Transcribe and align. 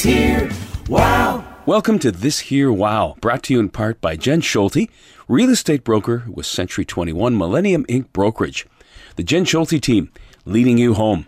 This 0.00 0.14
Here 0.14 0.50
Wow. 0.88 1.44
Welcome 1.66 1.98
to 1.98 2.10
This 2.10 2.38
Here 2.38 2.72
Wow, 2.72 3.16
brought 3.20 3.42
to 3.42 3.52
you 3.52 3.60
in 3.60 3.68
part 3.68 4.00
by 4.00 4.16
Jen 4.16 4.40
Schulte, 4.40 4.88
real 5.28 5.50
estate 5.50 5.84
broker 5.84 6.24
with 6.26 6.46
Century 6.46 6.86
21 6.86 7.36
Millennium 7.36 7.84
Inc. 7.84 8.10
Brokerage. 8.14 8.66
The 9.16 9.22
Jen 9.22 9.44
Schulte 9.44 9.78
team 9.82 10.10
leading 10.46 10.78
you 10.78 10.94
home. 10.94 11.26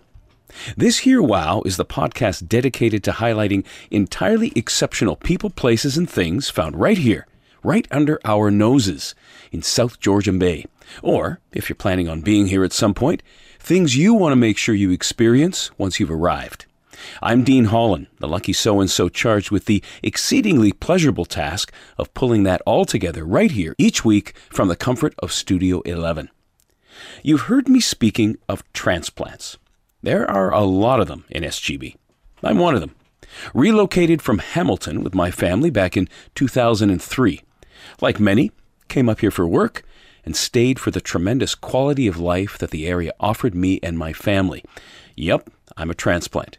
This 0.75 1.01
Here 1.01 1.21
Wow 1.21 1.61
is 1.67 1.77
the 1.77 1.85
podcast 1.85 2.49
dedicated 2.49 3.05
to 3.05 3.13
highlighting 3.13 3.67
entirely 3.91 4.55
exceptional 4.57 5.17
people, 5.17 5.51
places, 5.51 5.99
and 5.99 6.09
things 6.09 6.49
found 6.49 6.81
right 6.81 6.97
here, 6.97 7.27
right 7.63 7.87
under 7.91 8.19
our 8.25 8.51
noses 8.51 9.15
in 9.51 9.61
South 9.61 10.01
Georgian 10.01 10.39
Bay. 10.39 10.65
Or, 11.03 11.41
if 11.53 11.69
you're 11.69 11.77
planning 11.77 12.09
on 12.09 12.23
being 12.23 12.47
here 12.47 12.65
at 12.65 12.73
some 12.73 12.95
point, 12.95 13.23
things 13.59 13.99
you 13.99 14.15
want 14.15 14.33
to 14.33 14.37
make 14.37 14.57
sure 14.57 14.75
you 14.75 14.93
experience 14.93 15.71
once 15.77 16.01
you've 16.01 16.11
arrived. 16.11 16.65
I'm 17.23 17.45
Dean 17.45 17.67
Holland, 17.67 18.07
the 18.19 18.29
lucky 18.29 18.53
so 18.53 18.81
and 18.81 18.91
so 18.91 19.09
charged 19.09 19.51
with 19.51 19.67
the 19.67 19.83
exceedingly 20.03 20.73
pleasurable 20.73 21.25
task 21.25 21.73
of 21.99 22.13
pulling 22.15 22.43
that 22.45 22.63
all 22.67 22.85
together 22.85 23.25
right 23.25 23.51
here 23.51 23.75
each 23.79 24.05
week 24.05 24.35
from 24.51 24.69
the 24.69 24.77
comfort 24.77 25.15
of 25.19 25.33
Studio 25.33 25.81
11. 25.83 26.31
You've 27.23 27.43
heard 27.43 27.69
me 27.69 27.81
speaking 27.81 28.37
of 28.49 28.65
transplants. 28.73 29.59
There 30.03 30.29
are 30.31 30.53
a 30.53 30.63
lot 30.63 31.01
of 31.01 31.09
them 31.09 31.25
in 31.31 31.43
SGB. 31.43 31.97
I'm 32.43 32.59
one 32.59 32.75
of 32.75 32.81
them. 32.81 32.95
Relocated 33.55 34.21
from 34.21 34.39
Hamilton 34.39 35.03
with 35.03 35.15
my 35.15 35.31
family 35.31 35.71
back 35.71 35.97
in 35.97 36.09
2003. 36.35 37.41
Like 38.01 38.21
many, 38.21 38.51
came 38.89 39.09
up 39.09 39.21
here 39.21 39.31
for 39.31 39.47
work 39.47 39.85
and 40.25 40.37
stayed 40.37 40.79
for 40.79 40.91
the 40.91 41.01
tremendous 41.01 41.55
quality 41.55 42.07
of 42.07 42.19
life 42.19 42.59
that 42.59 42.71
the 42.71 42.87
area 42.87 43.13
offered 43.19 43.55
me 43.55 43.81
and 43.83 43.99
my 43.99 44.13
family. 44.13 44.63
Yep, 45.17 45.51
I'm 45.77 45.91
a 45.91 45.95
transplant. 45.95 46.59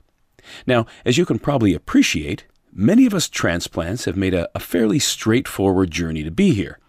Now, 0.66 0.86
as 1.06 1.18
you 1.18 1.26
can 1.26 1.40
probably 1.40 1.74
appreciate, 1.74 2.46
many 2.72 3.06
of 3.06 3.14
us 3.14 3.30
transplants 3.30 4.06
have 4.06 4.18
made 4.18 4.34
a, 4.34 4.50
a, 4.56 4.60
fairly 4.60 5.00
straightforward 5.00 5.92
journey 5.92 6.24
to 6.24 6.32
be 6.32 6.54
here, 6.54 6.80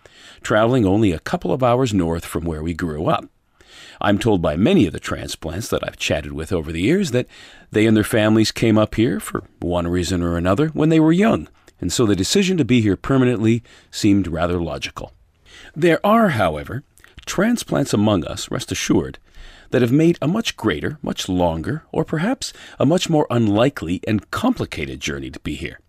traveling 0.42 0.86
only 0.86 1.12
a 1.12 1.19
couple 1.19 1.52
of 1.52 1.62
hours 1.62 1.92
north 1.92 2.24
from 2.24 2.44
where 2.44 2.62
we 2.62 2.74
grew 2.74 3.06
up. 3.06 3.27
I'm 4.00 4.19
told 4.19 4.42
by 4.42 4.56
many 4.56 4.86
of 4.86 4.92
the 4.92 5.00
transplants 5.00 5.69
that 5.69 5.86
I've 5.86 5.96
chatted 5.96 6.33
with 6.33 6.52
over 6.52 6.72
the 6.72 6.83
years 6.83 7.11
that 7.12 7.27
they 7.70 7.86
and 7.86 7.96
their 7.96 8.05
families 8.05 8.52
came 8.52 8.78
up 8.78 8.94
here 8.94 9.20
for 9.20 9.44
one 9.61 9.86
reason 9.86 10.22
or 10.22 10.36
another 10.36 10.68
when 10.68 10.89
they 10.89 11.00
were 11.00 11.12
young, 11.12 11.48
and 11.80 11.92
so 11.92 12.06
the 12.06 12.16
decision 12.16 12.56
to 12.56 12.64
be 12.64 12.80
here 12.80 12.96
permanently 12.96 13.62
seemed 13.91 14.27
rather 14.27 14.61
logical. 14.61 15.12
There 15.74 16.05
are, 16.05 16.30
however, 16.30 16.83
transplants 17.27 17.92
among 17.92 18.24
us, 18.24 18.50
rest 18.50 18.72
assured, 18.72 19.18
that 19.75 19.83
have 19.83 19.91
made 19.91 20.17
a 20.22 20.28
much 20.28 20.56
greater, 20.56 20.98
much 21.03 21.28
longer, 21.28 21.83
or 21.91 22.05
perhaps 22.05 22.53
a 22.78 22.86
much 22.86 23.11
more 23.11 23.27
unlikely 23.28 24.00
and 24.06 24.30
complicated 24.30 25.00
journey 25.00 25.33
to 25.33 25.41
be 25.41 25.56
here. 25.56 25.80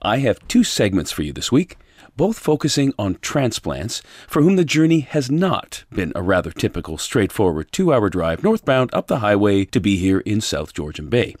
I 0.00 0.18
have 0.18 0.46
two 0.46 0.62
segments 0.62 1.10
for 1.10 1.22
you 1.22 1.32
this 1.32 1.50
week, 1.50 1.78
both 2.16 2.38
focusing 2.38 2.94
on 2.96 3.18
transplants 3.20 4.02
for 4.28 4.42
whom 4.42 4.54
the 4.54 4.64
journey 4.64 5.00
has 5.00 5.32
not 5.32 5.82
been 5.90 6.12
a 6.14 6.22
rather 6.22 6.52
typical 6.52 6.96
straightforward 6.96 7.72
two 7.72 7.92
hour 7.92 8.08
drive 8.08 8.44
northbound 8.44 8.90
up 8.92 9.08
the 9.08 9.18
highway 9.18 9.64
to 9.64 9.80
be 9.80 9.96
here 9.96 10.20
in 10.20 10.40
South 10.40 10.72
Georgian 10.72 11.08
Bay. 11.08 11.34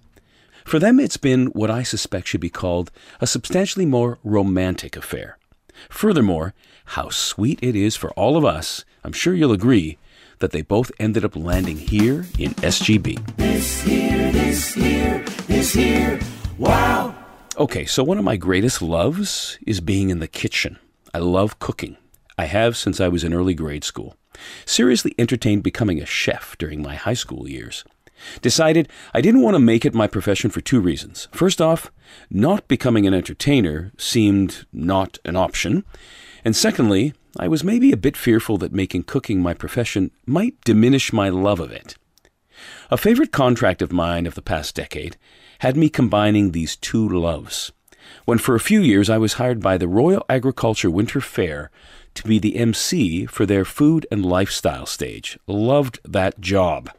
For 0.64 0.80
them, 0.80 0.98
it's 0.98 1.16
been 1.16 1.46
what 1.46 1.70
I 1.70 1.84
suspect 1.84 2.26
should 2.26 2.40
be 2.40 2.50
called 2.50 2.90
a 3.20 3.26
substantially 3.28 3.86
more 3.86 4.18
romantic 4.24 4.96
affair. 4.96 5.38
Furthermore, 5.88 6.54
how 6.86 7.10
sweet 7.10 7.60
it 7.62 7.76
is 7.76 7.94
for 7.94 8.10
all 8.14 8.36
of 8.36 8.44
us, 8.44 8.84
I'm 9.04 9.12
sure 9.12 9.32
you'll 9.32 9.52
agree, 9.52 9.96
that 10.38 10.52
they 10.52 10.62
both 10.62 10.90
ended 10.98 11.24
up 11.24 11.36
landing 11.36 11.76
here 11.76 12.26
in 12.38 12.54
SGB. 12.54 13.36
This 13.36 13.80
here, 13.82 14.32
this 14.32 14.74
here, 14.74 15.24
this 15.46 15.72
here. 15.72 16.20
Wow. 16.58 17.14
Okay, 17.56 17.84
so 17.84 18.04
one 18.04 18.18
of 18.18 18.24
my 18.24 18.36
greatest 18.36 18.80
loves 18.80 19.58
is 19.66 19.80
being 19.80 20.10
in 20.10 20.20
the 20.20 20.28
kitchen. 20.28 20.78
I 21.12 21.18
love 21.18 21.58
cooking. 21.58 21.96
I 22.36 22.44
have 22.44 22.76
since 22.76 23.00
I 23.00 23.08
was 23.08 23.24
in 23.24 23.34
early 23.34 23.54
grade 23.54 23.84
school. 23.84 24.16
Seriously 24.64 25.14
entertained 25.18 25.64
becoming 25.64 26.00
a 26.00 26.06
chef 26.06 26.56
during 26.58 26.82
my 26.82 26.94
high 26.94 27.14
school 27.14 27.48
years. 27.48 27.84
Decided 28.42 28.88
I 29.14 29.20
didn't 29.20 29.42
want 29.42 29.54
to 29.54 29.60
make 29.60 29.84
it 29.84 29.94
my 29.94 30.06
profession 30.06 30.50
for 30.50 30.60
two 30.60 30.80
reasons. 30.80 31.28
First 31.32 31.60
off, 31.60 31.90
not 32.30 32.68
becoming 32.68 33.06
an 33.06 33.14
entertainer 33.14 33.92
seemed 33.96 34.66
not 34.72 35.18
an 35.24 35.36
option. 35.36 35.84
And 36.44 36.54
secondly, 36.54 37.14
I 37.38 37.48
was 37.48 37.64
maybe 37.64 37.92
a 37.92 37.96
bit 37.96 38.16
fearful 38.16 38.58
that 38.58 38.72
making 38.72 39.04
cooking 39.04 39.40
my 39.40 39.54
profession 39.54 40.10
might 40.26 40.60
diminish 40.64 41.12
my 41.12 41.28
love 41.28 41.60
of 41.60 41.70
it. 41.70 41.96
A 42.90 42.96
favorite 42.96 43.32
contract 43.32 43.82
of 43.82 43.92
mine 43.92 44.26
of 44.26 44.34
the 44.34 44.42
past 44.42 44.74
decade 44.74 45.16
had 45.60 45.76
me 45.76 45.88
combining 45.88 46.52
these 46.52 46.76
two 46.76 47.08
loves. 47.08 47.72
When 48.24 48.38
for 48.38 48.54
a 48.54 48.60
few 48.60 48.80
years 48.80 49.10
I 49.10 49.18
was 49.18 49.34
hired 49.34 49.60
by 49.60 49.76
the 49.76 49.88
Royal 49.88 50.24
Agriculture 50.28 50.90
Winter 50.90 51.20
Fair 51.20 51.70
to 52.14 52.22
be 52.24 52.38
the 52.38 52.56
MC 52.56 53.26
for 53.26 53.44
their 53.46 53.64
food 53.64 54.06
and 54.10 54.24
lifestyle 54.24 54.86
stage. 54.86 55.38
Loved 55.46 56.00
that 56.04 56.40
job. 56.40 56.90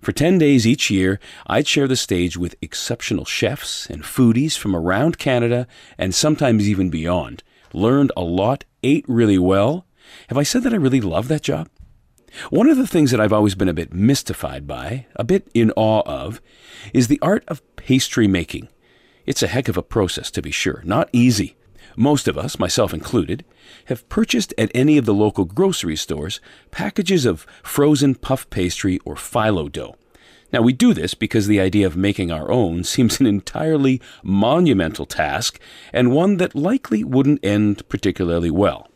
For 0.00 0.12
10 0.12 0.36
days 0.36 0.66
each 0.66 0.90
year, 0.90 1.18
I'd 1.46 1.66
share 1.66 1.88
the 1.88 1.96
stage 1.96 2.36
with 2.36 2.56
exceptional 2.60 3.24
chefs 3.24 3.86
and 3.86 4.02
foodies 4.02 4.56
from 4.56 4.76
around 4.76 5.18
Canada 5.18 5.66
and 5.96 6.14
sometimes 6.14 6.68
even 6.68 6.90
beyond. 6.90 7.42
Learned 7.74 8.12
a 8.16 8.22
lot 8.22 8.64
ate 8.84 9.04
really 9.08 9.36
well. 9.36 9.84
Have 10.28 10.38
I 10.38 10.44
said 10.44 10.62
that 10.62 10.72
I 10.72 10.76
really 10.76 11.00
love 11.00 11.26
that 11.26 11.42
job? 11.42 11.68
One 12.48 12.68
of 12.68 12.76
the 12.76 12.86
things 12.86 13.10
that 13.10 13.20
I've 13.20 13.32
always 13.32 13.56
been 13.56 13.68
a 13.68 13.74
bit 13.74 13.92
mystified 13.92 14.66
by, 14.66 15.06
a 15.16 15.24
bit 15.24 15.48
in 15.54 15.72
awe 15.74 16.02
of, 16.06 16.40
is 16.92 17.08
the 17.08 17.18
art 17.20 17.44
of 17.48 17.62
pastry 17.74 18.28
making. 18.28 18.68
It's 19.26 19.42
a 19.42 19.48
heck 19.48 19.68
of 19.68 19.76
a 19.76 19.82
process, 19.82 20.30
to 20.30 20.42
be 20.42 20.52
sure, 20.52 20.82
not 20.84 21.08
easy. 21.12 21.56
Most 21.96 22.28
of 22.28 22.38
us, 22.38 22.60
myself 22.60 22.94
included, 22.94 23.44
have 23.86 24.08
purchased 24.08 24.54
at 24.56 24.70
any 24.72 24.96
of 24.96 25.04
the 25.04 25.14
local 25.14 25.44
grocery 25.44 25.96
stores 25.96 26.40
packages 26.70 27.26
of 27.26 27.44
frozen 27.64 28.14
puff 28.14 28.48
pastry 28.50 29.00
or 29.04 29.16
phyllo 29.16 29.70
dough. 29.70 29.96
Now, 30.52 30.62
we 30.62 30.72
do 30.72 30.94
this 30.94 31.14
because 31.14 31.46
the 31.46 31.60
idea 31.60 31.86
of 31.86 31.96
making 31.96 32.30
our 32.30 32.50
own 32.50 32.84
seems 32.84 33.20
an 33.20 33.26
entirely 33.26 34.00
monumental 34.22 35.06
task 35.06 35.58
and 35.92 36.12
one 36.12 36.36
that 36.36 36.54
likely 36.54 37.02
wouldn't 37.02 37.44
end 37.44 37.88
particularly 37.88 38.50
well. 38.50 38.88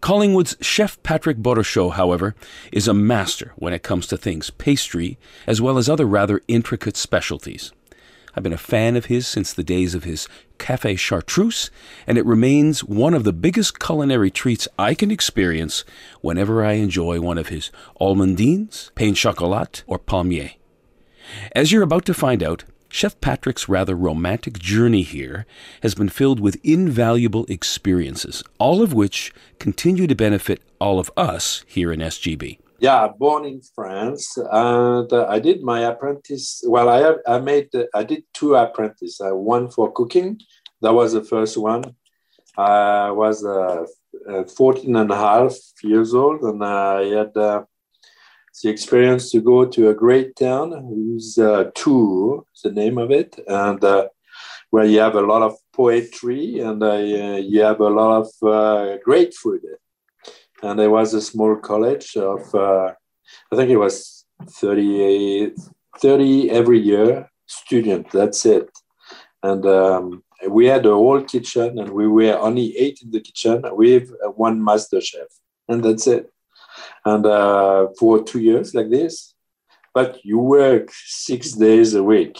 Collingwood's 0.00 0.56
Chef 0.60 1.02
Patrick 1.02 1.38
Borochot, 1.38 1.94
however, 1.94 2.34
is 2.72 2.86
a 2.86 2.94
master 2.94 3.52
when 3.56 3.72
it 3.72 3.82
comes 3.82 4.06
to 4.06 4.16
things 4.16 4.50
pastry 4.50 5.18
as 5.46 5.60
well 5.60 5.78
as 5.78 5.88
other 5.88 6.06
rather 6.06 6.40
intricate 6.48 6.96
specialties. 6.96 7.72
I've 8.36 8.42
been 8.42 8.52
a 8.52 8.58
fan 8.58 8.96
of 8.96 9.06
his 9.06 9.26
since 9.28 9.52
the 9.52 9.62
days 9.62 9.94
of 9.94 10.04
his 10.04 10.28
Café 10.58 10.98
Chartreuse, 10.98 11.70
and 12.06 12.18
it 12.18 12.26
remains 12.26 12.82
one 12.82 13.14
of 13.14 13.22
the 13.22 13.32
biggest 13.32 13.78
culinary 13.78 14.30
treats 14.30 14.66
I 14.76 14.94
can 14.94 15.10
experience 15.10 15.84
whenever 16.20 16.64
I 16.64 16.72
enjoy 16.72 17.20
one 17.20 17.38
of 17.38 17.48
his 17.48 17.70
almondines, 18.00 18.92
pain 18.96 19.14
chocolat, 19.14 19.84
or 19.86 20.00
palmier. 20.00 20.54
As 21.52 21.72
you're 21.72 21.82
about 21.82 22.04
to 22.06 22.14
find 22.14 22.42
out, 22.42 22.64
Chef 22.94 23.20
Patrick's 23.20 23.68
rather 23.68 23.96
romantic 23.96 24.58
journey 24.58 25.02
here 25.02 25.46
has 25.82 25.96
been 25.96 26.08
filled 26.08 26.38
with 26.38 26.60
invaluable 26.62 27.44
experiences, 27.48 28.44
all 28.58 28.82
of 28.82 28.92
which 28.92 29.32
continue 29.58 30.06
to 30.06 30.14
benefit 30.14 30.62
all 30.80 31.00
of 31.00 31.10
us 31.16 31.64
here 31.66 31.92
in 31.92 31.98
SGB. 31.98 32.58
Yeah, 32.78 33.08
born 33.08 33.46
in 33.46 33.62
France, 33.74 34.36
and 34.36 35.12
uh, 35.12 35.26
I 35.28 35.40
did 35.40 35.62
my 35.62 35.80
apprentice. 35.80 36.62
Well, 36.66 36.88
I 36.88 36.98
have, 36.98 37.16
I 37.26 37.38
made 37.38 37.70
I 37.94 38.04
did 38.04 38.24
two 38.32 38.54
apprentices. 38.54 39.20
Uh, 39.20 39.34
one 39.34 39.70
for 39.70 39.90
cooking, 39.90 40.38
that 40.82 40.92
was 40.92 41.14
the 41.14 41.24
first 41.24 41.56
one. 41.56 41.96
I 42.56 43.10
was 43.10 43.44
uh, 43.44 43.86
uh 44.28 44.44
14 44.44 44.94
and 44.94 45.10
a 45.10 45.16
half 45.16 45.54
years 45.82 46.14
old, 46.14 46.42
and 46.42 46.62
I 46.64 47.06
had 47.06 47.36
uh, 47.36 47.64
the 48.62 48.70
experience 48.70 49.30
to 49.30 49.40
go 49.40 49.64
to 49.64 49.88
a 49.88 49.94
great 49.94 50.36
town 50.36 50.70
whose 50.88 51.38
uh, 51.38 51.70
tour 51.74 52.44
the 52.62 52.70
name 52.70 52.98
of 52.98 53.10
it 53.10 53.38
and 53.48 53.82
uh, 53.84 54.08
where 54.70 54.84
you 54.84 54.98
have 54.98 55.16
a 55.16 55.20
lot 55.20 55.42
of 55.42 55.56
poetry 55.72 56.60
and 56.60 56.82
uh, 56.82 56.94
you 56.94 57.60
have 57.60 57.80
a 57.80 57.88
lot 57.88 58.22
of 58.22 58.48
uh, 58.48 58.96
great 59.04 59.34
food. 59.34 59.60
And 60.62 60.78
there 60.78 60.90
was 60.90 61.12
a 61.14 61.20
small 61.20 61.56
college 61.56 62.16
of 62.16 62.54
uh, 62.54 62.92
i 63.52 63.56
think 63.56 63.70
it 63.70 63.76
was 63.76 64.24
30, 64.48 65.52
30 66.00 66.50
every 66.50 66.78
year 66.78 67.28
student 67.46 68.10
that's 68.10 68.46
it. 68.46 68.70
And 69.42 69.66
um, 69.66 70.24
we 70.48 70.66
had 70.66 70.86
a 70.86 70.90
whole 70.90 71.22
kitchen 71.22 71.78
and 71.78 71.90
we 71.90 72.08
were 72.08 72.38
only 72.38 72.76
eight 72.78 73.00
in 73.02 73.10
the 73.10 73.20
kitchen 73.20 73.62
with 73.72 74.10
one 74.36 74.62
master 74.62 75.00
chef. 75.00 75.28
And 75.68 75.84
that's 75.84 76.06
it 76.06 76.33
and 77.04 77.26
uh, 77.26 77.88
for 77.98 78.22
two 78.22 78.40
years 78.40 78.74
like 78.74 78.90
this. 78.90 79.34
But 79.92 80.24
you 80.24 80.38
work 80.38 80.90
six 80.92 81.52
days 81.52 81.94
a 81.94 82.02
week, 82.02 82.38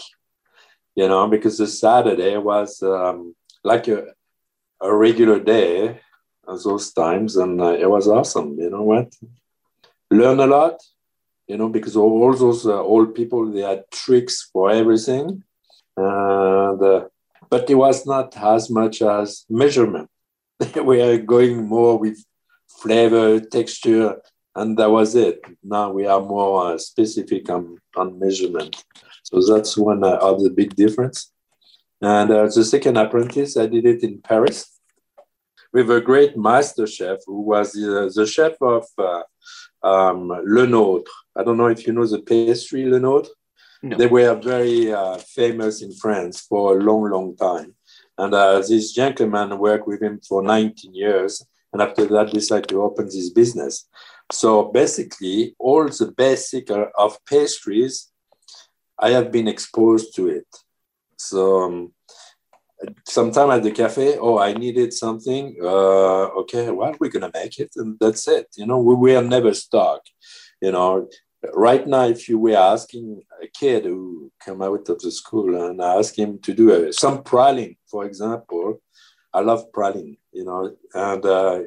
you 0.95 1.07
know, 1.07 1.27
because 1.27 1.57
the 1.57 1.67
Saturday 1.67 2.37
was 2.37 2.81
um, 2.83 3.35
like 3.63 3.87
a, 3.87 4.07
a 4.81 4.93
regular 4.93 5.39
day 5.39 6.01
at 6.47 6.63
those 6.63 6.91
times, 6.91 7.37
and 7.37 7.61
uh, 7.61 7.73
it 7.73 7.89
was 7.89 8.07
awesome. 8.07 8.57
You 8.59 8.69
know 8.69 8.83
what? 8.83 9.13
Learn 10.11 10.39
a 10.39 10.47
lot, 10.47 10.81
you 11.47 11.57
know, 11.57 11.69
because 11.69 11.95
all, 11.95 12.33
those 12.33 12.65
uh, 12.65 12.81
old 12.81 13.15
people 13.15 13.51
they 13.51 13.61
had 13.61 13.89
tricks 13.89 14.49
for 14.51 14.69
everything, 14.69 15.43
and 15.95 16.81
uh, 16.81 17.05
but 17.49 17.69
it 17.69 17.75
was 17.75 18.05
not 18.05 18.35
as 18.37 18.69
much 18.69 19.01
as 19.01 19.45
measurement. 19.49 20.09
we 20.83 21.01
are 21.01 21.17
going 21.17 21.65
more 21.65 21.97
with 21.97 22.23
flavor, 22.67 23.39
texture, 23.39 24.21
and 24.55 24.77
that 24.77 24.89
was 24.89 25.15
it. 25.15 25.41
Now 25.63 25.91
we 25.91 26.05
are 26.05 26.21
more 26.21 26.73
uh, 26.73 26.77
specific 26.77 27.49
on, 27.49 27.77
on 27.95 28.19
measurement. 28.19 28.83
So 29.23 29.41
that's 29.41 29.77
one 29.77 30.03
uh, 30.03 30.17
of 30.21 30.43
the 30.43 30.49
big 30.49 30.75
difference. 30.75 31.31
And 32.01 32.31
uh, 32.31 32.45
the 32.45 32.63
second 32.63 32.97
apprentice, 32.97 33.57
I 33.57 33.67
did 33.67 33.85
it 33.85 34.03
in 34.03 34.21
Paris 34.21 34.79
with 35.73 35.89
a 35.91 35.99
great 35.99 36.37
master 36.37 36.87
chef 36.87 37.19
who 37.25 37.41
was 37.41 37.73
the 37.73 38.25
chef 38.25 38.53
of 38.61 38.85
uh, 38.97 39.23
um, 39.83 40.29
Lenôtre. 40.47 41.07
I 41.35 41.43
don't 41.43 41.57
know 41.57 41.67
if 41.67 41.85
you 41.85 41.93
know 41.93 42.07
the 42.07 42.21
pastry 42.21 42.83
Lenôtre. 42.83 43.29
No. 43.83 43.97
They 43.97 44.07
were 44.07 44.33
very 44.35 44.91
uh, 44.91 45.17
famous 45.17 45.81
in 45.81 45.93
France 45.93 46.41
for 46.41 46.77
a 46.77 46.81
long, 46.81 47.09
long 47.11 47.35
time. 47.35 47.75
And 48.17 48.33
uh, 48.33 48.59
this 48.59 48.93
gentleman 48.93 49.59
worked 49.59 49.87
with 49.87 50.01
him 50.01 50.21
for 50.27 50.41
19 50.41 50.93
years. 50.93 51.45
And 51.73 51.81
after 51.81 52.05
that, 52.05 52.31
decided 52.31 52.69
to 52.69 52.81
open 52.81 53.05
this 53.05 53.29
business. 53.29 53.87
So 54.31 54.71
basically, 54.71 55.55
all 55.59 55.85
the 55.85 56.13
basic 56.15 56.69
of 56.71 57.17
pastries, 57.25 58.11
I 58.97 59.11
have 59.11 59.31
been 59.31 59.47
exposed 59.47 60.15
to 60.15 60.29
it. 60.29 60.47
So 61.17 61.61
um, 61.63 61.93
sometime 63.07 63.51
at 63.51 63.63
the 63.63 63.71
cafe, 63.71 64.17
oh, 64.17 64.39
I 64.39 64.53
needed 64.53 64.93
something. 64.93 65.55
Uh, 65.61 66.25
okay, 66.41 66.71
well, 66.71 66.95
we're 66.99 67.11
gonna 67.11 67.31
make 67.33 67.59
it, 67.59 67.71
and 67.75 67.97
that's 67.99 68.27
it. 68.27 68.47
You 68.55 68.65
know, 68.65 68.79
we, 68.79 68.95
we 68.95 69.15
are 69.15 69.23
never 69.23 69.53
stuck. 69.53 70.01
You 70.61 70.71
know, 70.71 71.07
right 71.53 71.85
now, 71.85 72.05
if 72.05 72.27
you 72.27 72.39
were 72.39 72.57
asking 72.57 73.21
a 73.41 73.47
kid 73.47 73.85
who 73.85 74.31
come 74.43 74.61
out 74.61 74.89
of 74.89 74.99
the 74.99 75.11
school 75.11 75.67
and 75.67 75.81
ask 75.81 76.17
him 76.17 76.39
to 76.39 76.53
do 76.53 76.71
a, 76.71 76.93
some 76.93 77.23
praline, 77.23 77.77
for 77.89 78.05
example, 78.05 78.81
I 79.33 79.41
love 79.41 79.71
praline. 79.71 80.17
You 80.31 80.45
know, 80.45 80.75
and 80.93 81.25
uh, 81.25 81.59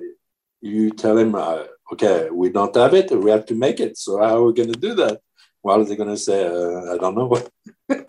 you 0.60 0.90
tell 0.90 1.16
him, 1.16 1.34
uh, 1.34 1.64
okay, 1.92 2.28
we 2.30 2.50
don't 2.50 2.74
have 2.76 2.94
it, 2.94 3.10
we 3.10 3.30
have 3.30 3.46
to 3.46 3.54
make 3.54 3.80
it. 3.80 3.96
So 3.98 4.18
how 4.18 4.36
are 4.36 4.44
we 4.44 4.52
going 4.52 4.72
to 4.72 4.78
do 4.78 4.94
that? 4.94 5.20
Well, 5.62 5.84
they're 5.84 5.96
going 5.96 6.10
to 6.10 6.16
say, 6.16 6.46
uh, 6.46 6.94
I 6.94 6.98
don't 6.98 7.16
know. 7.16 7.42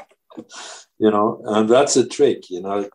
you 1.00 1.12
know, 1.12 1.42
and 1.46 1.70
that's 1.70 1.96
a 1.98 2.08
trick, 2.08 2.50
you 2.50 2.62
know. 2.62 2.90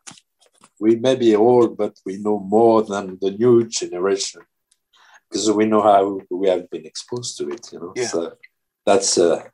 We 0.81 0.97
may 0.97 1.17
be 1.17 1.35
old, 1.35 1.77
but 1.77 1.95
we 2.05 2.19
know 2.19 2.39
more 2.39 2.83
than 2.83 3.19
the 3.21 3.31
new 3.31 3.67
generation 3.67 4.43
because 5.29 5.51
we 5.51 5.67
know 5.67 5.83
how 5.83 6.21
we 6.31 6.49
have 6.49 6.69
been 6.71 6.87
exposed 6.87 7.39
to 7.39 7.49
it, 7.49 7.73
you 7.73 7.81
know. 7.81 7.93
Yeah. 7.97 8.07
So 8.07 8.33
that's 8.85 9.17
a, 9.19 9.45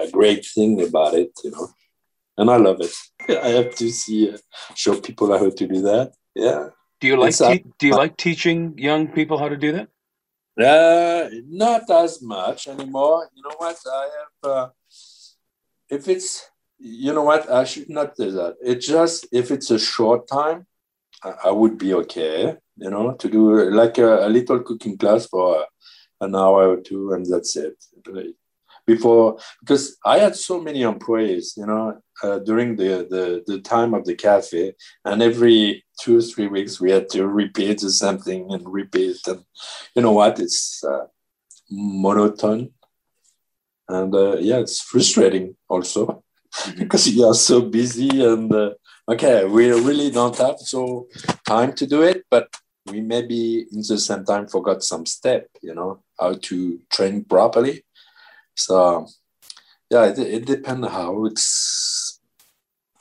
a 0.00 0.10
great 0.10 0.44
thing 0.44 0.82
about 0.86 1.14
it, 1.14 1.32
you 1.42 1.50
know. 1.50 1.68
And 2.36 2.50
I 2.50 2.56
love 2.56 2.80
it. 2.80 2.94
I 3.42 3.48
have 3.50 3.74
to 3.76 3.90
see, 3.90 4.30
uh, 4.30 4.38
show 4.74 5.00
people 5.00 5.36
how 5.36 5.50
to 5.50 5.66
do 5.66 5.80
that. 5.82 6.12
Yeah. 6.34 6.68
Do 7.00 7.08
you 7.08 7.16
like 7.16 7.36
te- 7.36 7.64
do 7.78 7.86
you 7.88 7.96
like 7.96 8.16
teaching 8.16 8.78
young 8.78 9.08
people 9.08 9.38
how 9.38 9.48
to 9.48 9.56
do 9.56 9.72
that? 9.72 9.88
Uh, 10.60 11.28
not 11.48 11.90
as 11.90 12.22
much 12.22 12.68
anymore. 12.68 13.28
You 13.34 13.42
know 13.42 13.56
what? 13.56 13.76
I 13.86 14.08
have. 14.18 14.50
Uh, 14.50 14.68
if 15.90 16.08
it's 16.08 16.48
you 16.78 17.12
know 17.12 17.22
what? 17.22 17.50
I 17.50 17.64
should 17.64 17.90
not 17.90 18.14
do 18.16 18.30
that. 18.32 18.56
It 18.62 18.80
just 18.80 19.26
if 19.32 19.50
it's 19.50 19.70
a 19.70 19.78
short 19.78 20.28
time, 20.28 20.66
I, 21.22 21.34
I 21.46 21.50
would 21.50 21.78
be 21.78 21.94
okay. 21.94 22.56
You 22.76 22.90
know, 22.90 23.12
to 23.14 23.28
do 23.28 23.70
like 23.70 23.98
a, 23.98 24.26
a, 24.26 24.28
little 24.28 24.60
cooking 24.60 24.98
class 24.98 25.26
for 25.26 25.64
an 26.20 26.34
hour 26.34 26.70
or 26.70 26.80
two, 26.80 27.12
and 27.12 27.24
that's 27.24 27.56
it. 27.56 27.76
Before, 28.86 29.38
because 29.60 29.96
I 30.04 30.18
had 30.18 30.36
so 30.36 30.60
many 30.60 30.82
employees, 30.82 31.54
you 31.56 31.66
know, 31.66 32.00
uh, 32.22 32.38
during 32.38 32.76
the, 32.76 33.06
the 33.10 33.42
the 33.46 33.60
time 33.60 33.94
of 33.94 34.04
the 34.04 34.14
cafe, 34.14 34.74
and 35.04 35.22
every 35.22 35.84
two 36.00 36.18
or 36.18 36.22
three 36.22 36.46
weeks 36.46 36.80
we 36.80 36.90
had 36.90 37.08
to 37.10 37.26
repeat 37.26 37.80
the 37.80 37.90
same 37.90 38.18
thing 38.18 38.52
and 38.52 38.62
repeat, 38.72 39.18
and 39.26 39.44
you 39.94 40.02
know 40.02 40.12
what? 40.12 40.38
It's 40.38 40.82
uh, 40.84 41.06
monotone, 41.70 42.70
and 43.88 44.14
uh, 44.14 44.36
yeah, 44.36 44.58
it's 44.58 44.80
frustrating 44.80 45.56
also 45.68 46.24
because 46.78 47.08
you 47.08 47.26
are 47.26 47.34
so 47.34 47.62
busy 47.62 48.24
and 48.24 48.52
uh, 48.52 48.70
okay 49.08 49.44
we 49.44 49.70
really 49.70 50.10
don't 50.10 50.38
have 50.38 50.58
so 50.58 51.08
time 51.46 51.72
to 51.72 51.86
do 51.86 52.02
it 52.02 52.24
but 52.30 52.48
we 52.86 53.00
maybe 53.00 53.66
in 53.72 53.82
the 53.88 53.98
same 53.98 54.24
time 54.24 54.46
forgot 54.46 54.82
some 54.82 55.06
step 55.06 55.46
you 55.62 55.74
know 55.74 56.02
how 56.18 56.34
to 56.34 56.78
train 56.90 57.24
properly. 57.24 57.84
So 58.54 59.06
yeah 59.90 60.06
it, 60.06 60.18
it 60.18 60.46
depends 60.46 60.88
how 60.88 61.24
it's 61.26 62.03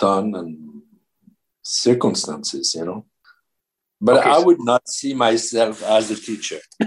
done 0.08 0.28
and 0.40 0.52
circumstances 1.62 2.76
you 2.78 2.86
know 2.86 3.06
but 4.02 4.18
okay, 4.20 4.30
i 4.36 4.38
would 4.38 4.62
not 4.72 4.84
see 4.98 5.14
myself 5.14 5.84
as 5.98 6.12
a 6.12 6.18
teacher 6.28 6.60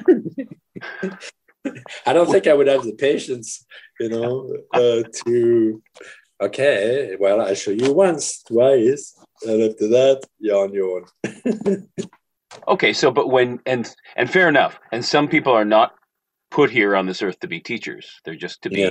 i 2.09 2.13
don't 2.13 2.31
think 2.31 2.47
i 2.47 2.55
would 2.55 2.71
have 2.75 2.85
the 2.85 2.99
patience 3.09 3.49
you 4.01 4.09
know 4.09 4.31
uh, 4.75 5.03
to 5.19 5.83
okay, 6.41 7.17
well, 7.19 7.41
I 7.41 7.55
show 7.55 7.71
you 7.71 7.93
once, 7.93 8.43
twice, 8.43 9.17
and 9.43 9.63
after 9.63 9.89
that, 9.89 10.23
you're 10.39 10.63
on 10.63 10.73
your 10.73 11.03
own. 11.25 11.89
okay, 12.69 12.93
so 12.93 13.11
but 13.11 13.29
when 13.29 13.61
and 13.67 13.93
and 14.17 14.31
fair 14.31 14.49
enough, 14.49 14.79
and 14.93 15.05
some 15.05 15.29
people 15.29 15.53
are 15.53 15.65
not 15.65 15.95
put 16.51 16.71
here 16.71 16.97
on 16.97 17.07
this 17.07 17.23
earth 17.23 17.39
to 17.41 17.49
be 17.49 17.61
teachers; 17.61 18.21
they're 18.25 18.37
just 18.37 18.63
to 18.63 18.71
be 18.71 18.81
yeah. 18.81 18.91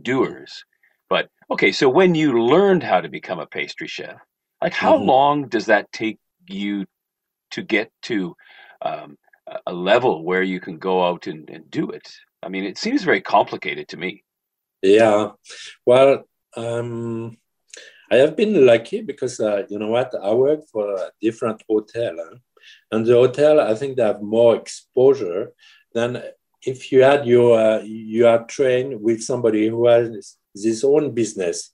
doers. 0.00 0.64
But 1.08 1.28
okay, 1.50 1.72
so 1.72 1.88
when 1.88 2.14
you 2.14 2.42
learned 2.42 2.82
how 2.82 3.00
to 3.00 3.08
become 3.08 3.38
a 3.38 3.46
pastry 3.46 3.86
chef, 3.86 4.16
like 4.62 4.72
how 4.72 4.96
mm-hmm. 4.96 5.08
long 5.08 5.48
does 5.48 5.66
that 5.66 5.92
take 5.92 6.18
you 6.48 6.86
to 7.52 7.62
get 7.62 7.90
to 8.02 8.34
um, 8.82 9.16
a 9.66 9.72
level 9.72 10.24
where 10.24 10.42
you 10.42 10.60
can 10.60 10.78
go 10.78 11.06
out 11.06 11.26
and, 11.26 11.48
and 11.50 11.70
do 11.70 11.90
it? 11.90 12.10
I 12.42 12.48
mean, 12.48 12.64
it 12.64 12.78
seems 12.78 13.02
very 13.04 13.20
complicated 13.20 13.88
to 13.88 13.96
me. 13.96 14.24
Yeah, 14.82 15.30
well, 15.84 16.24
um, 16.56 17.36
I 18.10 18.16
have 18.16 18.36
been 18.36 18.66
lucky 18.66 19.02
because 19.02 19.40
uh, 19.40 19.64
you 19.68 19.78
know 19.78 19.88
what 19.88 20.12
I 20.20 20.32
work 20.32 20.66
for 20.70 20.94
a 20.94 21.10
different 21.20 21.62
hotel, 21.68 22.14
huh? 22.18 22.36
and 22.92 23.06
the 23.06 23.14
hotel 23.14 23.60
I 23.60 23.74
think 23.74 23.96
they 23.96 24.04
have 24.04 24.22
more 24.22 24.56
exposure 24.56 25.52
than 25.92 26.22
if 26.62 26.92
you 26.92 27.02
had 27.02 27.26
your 27.26 27.58
uh, 27.58 27.80
you 27.82 28.26
are 28.26 28.44
trained 28.46 29.00
with 29.00 29.22
somebody 29.22 29.68
who 29.68 29.86
has 29.86 30.36
his 30.64 30.84
own 30.84 31.12
business 31.12 31.72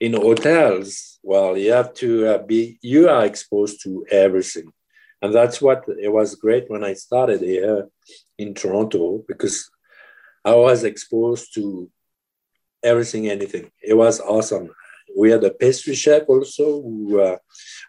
in 0.00 0.14
hotels. 0.14 1.18
Well, 1.22 1.56
you 1.56 1.72
have 1.72 1.92
to 1.94 2.26
uh, 2.26 2.38
be 2.38 2.78
you 2.82 3.08
are 3.08 3.26
exposed 3.26 3.82
to 3.82 4.06
everything, 4.10 4.72
and 5.20 5.34
that's 5.34 5.60
what 5.60 5.84
it 6.00 6.12
was 6.12 6.34
great 6.34 6.70
when 6.70 6.82
I 6.82 6.94
started 6.94 7.40
here 7.42 7.88
in 8.38 8.54
Toronto 8.54 9.22
because 9.28 9.70
I 10.44 10.54
was 10.54 10.84
exposed 10.84 11.54
to 11.54 11.90
everything, 12.82 13.28
anything. 13.28 13.70
It 13.82 13.94
was 13.94 14.20
awesome. 14.20 14.70
We 15.16 15.30
had 15.30 15.44
a 15.44 15.50
pastry 15.50 15.94
chef 15.94 16.22
also 16.28 16.80
who 16.80 17.20
uh, 17.20 17.36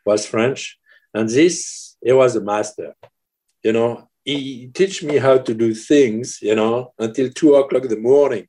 was 0.06 0.26
French, 0.26 0.78
and 1.14 1.30
this 1.30 1.96
he 2.04 2.12
was 2.12 2.36
a 2.36 2.42
master. 2.42 2.94
You 3.64 3.74
know, 3.74 4.10
he 4.26 4.70
teach 4.74 5.04
me 5.04 5.18
how 5.18 5.38
to 5.38 5.54
do 5.54 5.74
things. 5.74 6.40
You 6.42 6.56
know, 6.56 6.94
until 7.00 7.30
two 7.30 7.56
o'clock 7.56 7.84
in 7.84 7.90
the 7.90 7.98
morning, 7.98 8.48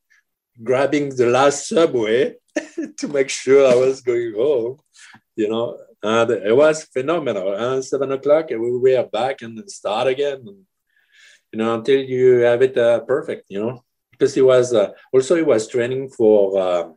grabbing 0.62 1.10
the 1.10 1.26
last 1.26 1.68
subway 1.68 2.34
to 2.98 3.08
make 3.08 3.28
sure 3.28 3.70
I 3.70 3.74
was 3.74 4.00
going 4.00 4.34
home. 4.34 4.78
You 5.36 5.48
know, 5.48 5.78
and 6.02 6.30
it 6.30 6.56
was 6.56 6.84
phenomenal. 6.84 7.54
And 7.54 7.84
seven 7.84 8.12
o'clock, 8.12 8.50
we 8.50 8.56
were 8.56 9.04
back 9.04 9.42
and 9.42 9.70
start 9.70 10.08
again. 10.08 10.44
You 11.52 11.58
know, 11.58 11.74
until 11.74 12.00
you 12.00 12.38
have 12.40 12.62
it 12.62 12.76
uh, 12.76 13.00
perfect. 13.00 13.46
You 13.48 13.60
know 13.60 13.84
because 14.22 14.34
he 14.34 14.40
was 14.40 14.72
uh, 14.72 14.92
also 15.12 15.34
he 15.34 15.42
was 15.42 15.66
training 15.66 16.08
for 16.08 16.36
uh, 16.56 16.88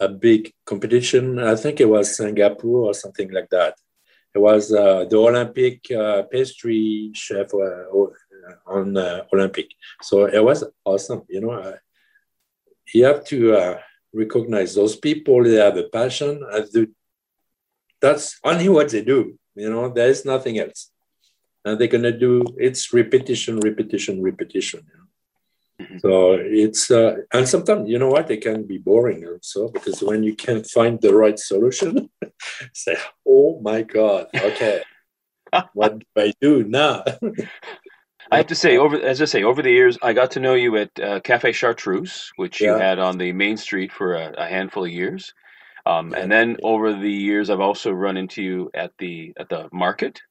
a 0.00 0.08
big 0.08 0.52
competition. 0.66 1.38
I 1.38 1.54
think 1.54 1.80
it 1.80 1.88
was 1.88 2.16
Singapore 2.16 2.90
or 2.90 2.94
something 2.94 3.30
like 3.30 3.50
that. 3.50 3.74
It 4.34 4.40
was 4.40 4.72
uh, 4.72 5.04
the 5.08 5.16
Olympic 5.16 5.88
uh, 5.92 6.24
pastry 6.24 7.12
chef 7.14 7.54
uh, 7.54 7.84
on 8.66 8.96
Olympic. 9.32 9.68
So 10.02 10.24
it 10.24 10.42
was 10.42 10.64
awesome. 10.84 11.22
You 11.28 11.42
know, 11.42 11.74
you 12.94 13.04
have 13.04 13.24
to 13.26 13.76
recognize 14.12 14.74
those 14.74 14.96
people. 14.96 15.42
They 15.44 15.56
have 15.56 15.76
a 15.76 15.84
passion. 15.84 16.40
that's 18.00 18.38
only 18.44 18.68
what 18.68 18.90
they 18.90 19.02
do. 19.02 19.38
You 19.54 19.70
know, 19.70 19.88
there 19.88 20.08
is 20.08 20.24
nothing 20.24 20.58
else. 20.58 20.90
And 21.64 21.78
they're 21.78 21.88
gonna 21.88 22.12
do 22.12 22.44
it's 22.58 22.92
repetition, 22.92 23.58
repetition, 23.60 24.22
repetition. 24.22 24.86
You 24.86 24.98
know? 24.98 25.04
Mm-hmm. 25.80 25.98
So 25.98 26.32
it's 26.38 26.90
uh, 26.90 27.16
and 27.32 27.48
sometimes 27.48 27.88
you 27.88 27.98
know 27.98 28.08
what 28.08 28.28
they 28.28 28.36
can 28.36 28.64
be 28.64 28.78
boring 28.78 29.26
also 29.26 29.68
because 29.68 30.02
when 30.02 30.22
you 30.22 30.34
can't 30.36 30.64
find 30.66 31.00
the 31.00 31.12
right 31.14 31.38
solution, 31.38 32.10
say, 32.72 32.96
"Oh 33.26 33.60
my 33.60 33.82
God, 33.82 34.28
okay, 34.34 34.82
what 35.74 35.98
do 35.98 36.06
I 36.16 36.32
do 36.40 36.62
now?" 36.62 37.02
I 38.30 38.38
have 38.38 38.46
to 38.48 38.54
say, 38.54 38.78
over 38.78 38.96
as 39.00 39.20
I 39.20 39.26
say, 39.26 39.42
over 39.42 39.62
the 39.62 39.70
years, 39.70 39.98
I 40.02 40.12
got 40.12 40.32
to 40.32 40.40
know 40.40 40.54
you 40.54 40.76
at 40.76 40.98
uh, 41.00 41.20
Cafe 41.20 41.52
Chartreuse, 41.52 42.32
which 42.36 42.60
yeah. 42.60 42.72
you 42.72 42.78
had 42.78 42.98
on 42.98 43.18
the 43.18 43.32
main 43.32 43.56
street 43.56 43.92
for 43.92 44.14
a, 44.14 44.32
a 44.36 44.46
handful 44.46 44.84
of 44.84 44.90
years. 44.90 45.34
Um, 45.86 46.14
and 46.14 46.32
then 46.32 46.56
over 46.62 46.94
the 46.94 47.12
years, 47.12 47.50
I've 47.50 47.60
also 47.60 47.90
run 47.90 48.16
into 48.16 48.42
you 48.42 48.70
at 48.72 48.92
the 48.98 49.34
at 49.36 49.48
the 49.50 49.68
market, 49.72 50.22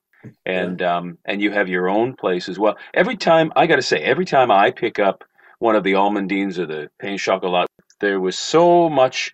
and 0.45 0.81
um, 0.81 1.17
and 1.25 1.41
you 1.41 1.51
have 1.51 1.69
your 1.69 1.89
own 1.89 2.15
place 2.15 2.49
as 2.49 2.57
well. 2.57 2.77
Every 2.93 3.17
time 3.17 3.51
I 3.55 3.67
got 3.67 3.75
to 3.75 3.83
say, 3.83 3.99
every 3.99 4.25
time 4.25 4.49
I 4.49 4.71
pick 4.71 4.97
up 4.97 5.23
one 5.59 5.75
of 5.75 5.83
the 5.83 5.93
almondines 5.93 6.57
or 6.57 6.65
the 6.65 6.89
pain 6.99 7.17
chocolat, 7.17 7.67
there 7.99 8.19
was 8.19 8.37
so 8.37 8.89
much 8.89 9.31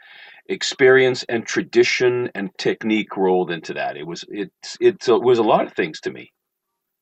experience 0.49 1.23
and 1.29 1.45
tradition 1.45 2.31
and 2.35 2.49
technique 2.57 3.15
rolled 3.15 3.51
into 3.51 3.75
that. 3.75 3.95
It 3.95 4.05
was 4.05 4.25
it 4.27 4.51
it, 4.81 5.07
it 5.07 5.23
was 5.23 5.39
a 5.39 5.43
lot 5.43 5.65
of 5.65 5.73
things 5.73 6.01
to 6.01 6.11
me. 6.11 6.33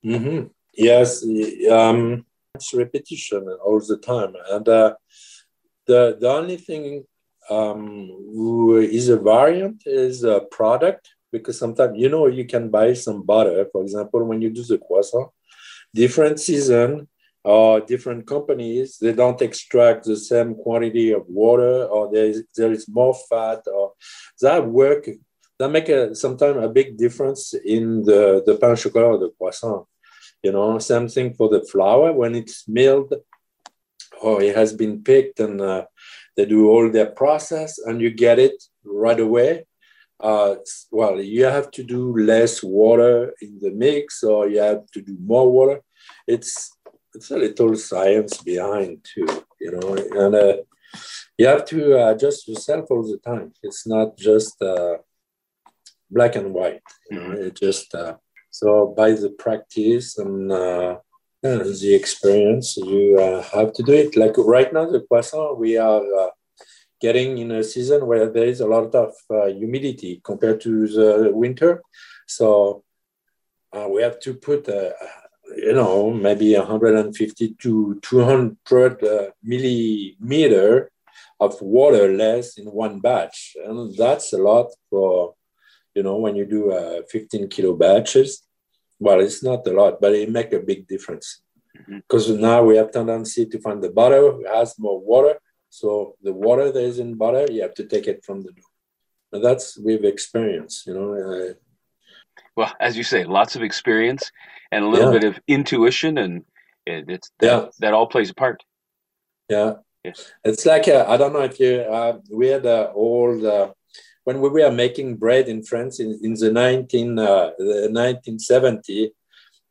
Mm-hmm. 0.06 0.48
Yes, 0.78 1.24
um, 1.72 2.24
it's 2.54 2.74
repetition 2.74 3.48
all 3.66 3.80
the 3.80 3.98
time, 3.98 4.34
and 4.52 4.70
uh, 4.70 4.94
the 5.88 6.18
the 6.20 6.30
only 6.30 6.58
thing 6.58 7.04
um, 7.50 8.12
is 8.80 9.10
a 9.10 9.18
variant 9.18 9.82
is 9.88 10.24
a 10.24 10.42
product 10.52 11.10
because 11.32 11.58
sometimes 11.58 11.98
you 11.98 12.10
know 12.10 12.28
you 12.28 12.46
can 12.46 12.70
buy 12.70 12.94
some 12.94 13.24
butter, 13.24 13.66
for 13.72 13.82
example, 13.82 14.24
when 14.26 14.40
you 14.40 14.52
do 14.52 14.64
the 14.64 14.78
croissant, 14.78 15.30
different 15.96 16.40
season 16.40 17.08
or 17.44 17.80
different 17.80 18.28
companies 18.28 18.98
they 19.00 19.14
don't 19.14 19.42
extract 19.42 20.04
the 20.04 20.18
same 20.18 20.54
quantity 20.54 21.12
of 21.12 21.24
water 21.28 21.86
or 21.86 22.12
there 22.12 22.26
is, 22.26 22.44
there 22.58 22.74
is 22.74 22.90
more 22.90 23.16
fat 23.30 23.62
or 23.68 23.94
that 24.42 24.68
work 24.68 25.08
that 25.58 25.70
make 25.70 25.88
a 25.88 26.14
sometimes 26.14 26.58
a 26.64 26.68
big 26.68 26.98
difference 26.98 27.54
in 27.54 28.04
the 28.04 28.44
the 28.46 28.56
pain 28.58 28.76
chocolat 28.76 29.12
or 29.14 29.18
the 29.18 29.32
croissant 29.38 29.88
you 30.48 30.52
know 30.56 30.80
same 30.80 31.08
thing 31.16 31.30
for 31.38 31.48
the 31.50 31.64
flour 31.72 32.10
when 32.22 32.34
it's 32.42 32.58
milled 32.80 33.12
or 34.26 34.36
it 34.42 34.56
has 34.62 34.72
been 34.82 34.96
picked 35.10 35.40
and 35.46 35.62
uh, 35.62 35.84
they 36.36 36.46
do 36.46 36.62
all 36.72 36.86
their 36.90 37.12
process 37.22 37.72
and 37.86 38.02
you 38.04 38.10
get 38.26 38.38
it 38.48 38.58
right 39.04 39.22
away 39.28 39.52
uh, 40.30 40.56
well 41.00 41.16
you 41.22 41.46
have 41.58 41.70
to 41.78 41.84
do 41.96 42.02
less 42.34 42.54
water 42.64 43.16
in 43.46 43.54
the 43.64 43.74
mix 43.86 44.24
or 44.24 44.40
you 44.54 44.62
have 44.70 44.84
to 44.96 45.02
do 45.10 45.16
more 45.34 45.48
water 45.58 45.78
it's 46.36 46.52
it's 47.18 47.32
a 47.32 47.38
little 47.38 47.76
science 47.76 48.44
behind 48.44 49.04
too, 49.04 49.28
you 49.60 49.72
know, 49.72 49.96
and 50.22 50.36
uh, 50.36 50.58
you 51.38 51.48
have 51.48 51.66
to 51.66 51.80
adjust 52.10 52.48
yourself 52.48 52.86
all 52.92 53.04
the 53.04 53.18
time. 53.18 53.52
It's 53.64 53.88
not 53.88 54.18
just 54.18 54.62
uh, 54.62 54.98
black 56.10 56.36
and 56.36 56.54
white. 56.54 56.82
You 57.10 57.20
know, 57.20 57.32
it 57.32 57.56
just 57.56 57.94
uh, 57.96 58.18
so 58.60 58.94
by 58.98 59.12
the 59.12 59.30
practice 59.30 60.18
and 60.18 60.52
uh, 60.52 60.98
the 61.42 61.94
experience, 61.94 62.78
you 62.78 63.18
uh, 63.20 63.42
have 63.56 63.72
to 63.74 63.84
do 63.84 63.94
it. 63.94 64.16
Like 64.16 64.36
right 64.38 64.72
now, 64.74 64.90
the 64.90 65.02
croissant, 65.02 65.60
we 65.60 65.78
are 65.78 66.04
uh, 66.22 66.30
getting 67.00 67.38
in 67.38 67.52
a 67.52 67.64
season 67.64 68.08
where 68.08 68.30
there 68.30 68.48
is 68.48 68.60
a 68.62 68.68
lot 68.68 68.94
of 68.96 69.14
uh, 69.30 69.46
humidity 69.48 70.22
compared 70.24 70.60
to 70.62 70.88
the 70.88 71.32
winter, 71.34 71.84
so 72.26 72.84
uh, 73.74 73.88
we 73.90 74.02
have 74.02 74.20
to 74.22 74.34
put 74.34 74.68
a, 74.68 74.94
you 75.56 75.74
know, 75.74 76.12
maybe 76.12 76.56
150 76.56 77.56
to 77.60 78.00
200 78.02 79.04
uh, 79.04 79.32
millimeter 79.44 80.92
of 81.40 81.62
water 81.62 82.12
less 82.12 82.58
in 82.58 82.66
one 82.66 83.00
batch. 83.00 83.56
And 83.64 83.96
that's 83.96 84.34
a 84.34 84.38
lot 84.38 84.68
for, 84.90 85.36
you 85.94 86.04
know, 86.04 86.18
when 86.18 86.36
you 86.36 86.46
do 86.46 86.72
uh, 86.72 87.02
15 87.10 87.48
kilo 87.50 87.76
batches. 87.76 88.47
Well, 89.00 89.20
it's 89.20 89.44
not 89.44 89.68
a 89.68 89.72
lot, 89.72 90.02
but 90.02 90.14
it 90.14 90.32
make 90.32 90.54
a 90.54 90.60
big 90.60 90.88
difference. 90.88 91.42
Because 91.88 92.30
mm-hmm. 92.30 92.42
now 92.42 92.64
we 92.64 92.78
have 92.78 92.92
tendency 92.92 93.46
to 93.46 93.60
find 93.60 93.82
the 93.82 93.90
butter 93.90 94.34
has 94.54 94.80
more 94.80 95.00
water. 95.00 95.36
So 95.70 96.16
the 96.24 96.34
water 96.34 96.72
that 96.72 96.84
is 96.84 97.00
in 97.00 97.16
butter, 97.16 97.46
you 97.52 97.62
have 97.62 97.76
to 97.76 97.86
take 97.86 98.08
it 98.08 98.24
from 98.26 98.42
the 98.42 98.52
dough. 98.52 98.74
And 99.32 99.44
that's 99.44 99.78
with 99.78 100.06
experience, 100.06 100.84
you 100.88 100.94
know. 100.94 101.14
Uh, 101.14 101.54
well, 102.56 102.74
as 102.80 102.98
you 102.98 103.04
say, 103.04 103.26
lots 103.26 103.56
of 103.56 103.62
experience 103.62 104.32
and 104.72 104.84
a 104.84 104.88
little 104.88 105.14
yeah. 105.14 105.20
bit 105.20 105.28
of 105.28 105.40
intuition, 105.48 106.18
and 106.18 106.44
it, 106.86 107.06
it's 107.08 107.32
that, 107.40 107.46
yeah. 107.46 107.70
that 107.80 107.94
all 107.94 108.08
plays 108.08 108.30
a 108.30 108.34
part. 108.34 108.64
Yeah, 109.50 109.74
yes. 110.04 110.32
It's 110.44 110.66
like 110.66 110.88
uh, 110.88 111.06
I 111.08 111.18
don't 111.18 111.34
know 111.34 111.42
if 111.42 111.60
you 111.60 111.82
uh, 111.82 112.20
we 112.32 112.48
had 112.48 112.66
uh, 112.66 112.92
old 112.94 113.46
uh, 113.46 113.74
when 114.28 114.42
we 114.42 114.50
were 114.50 114.72
making 114.72 115.16
bread 115.16 115.48
in 115.48 115.64
France 115.64 116.00
in, 116.04 116.20
in 116.22 116.34
the 116.34 116.52
nineteen 116.52 117.18
uh, 117.18 117.52
the 117.58 117.90
nineteen 117.92 118.40
seventy. 118.40 119.12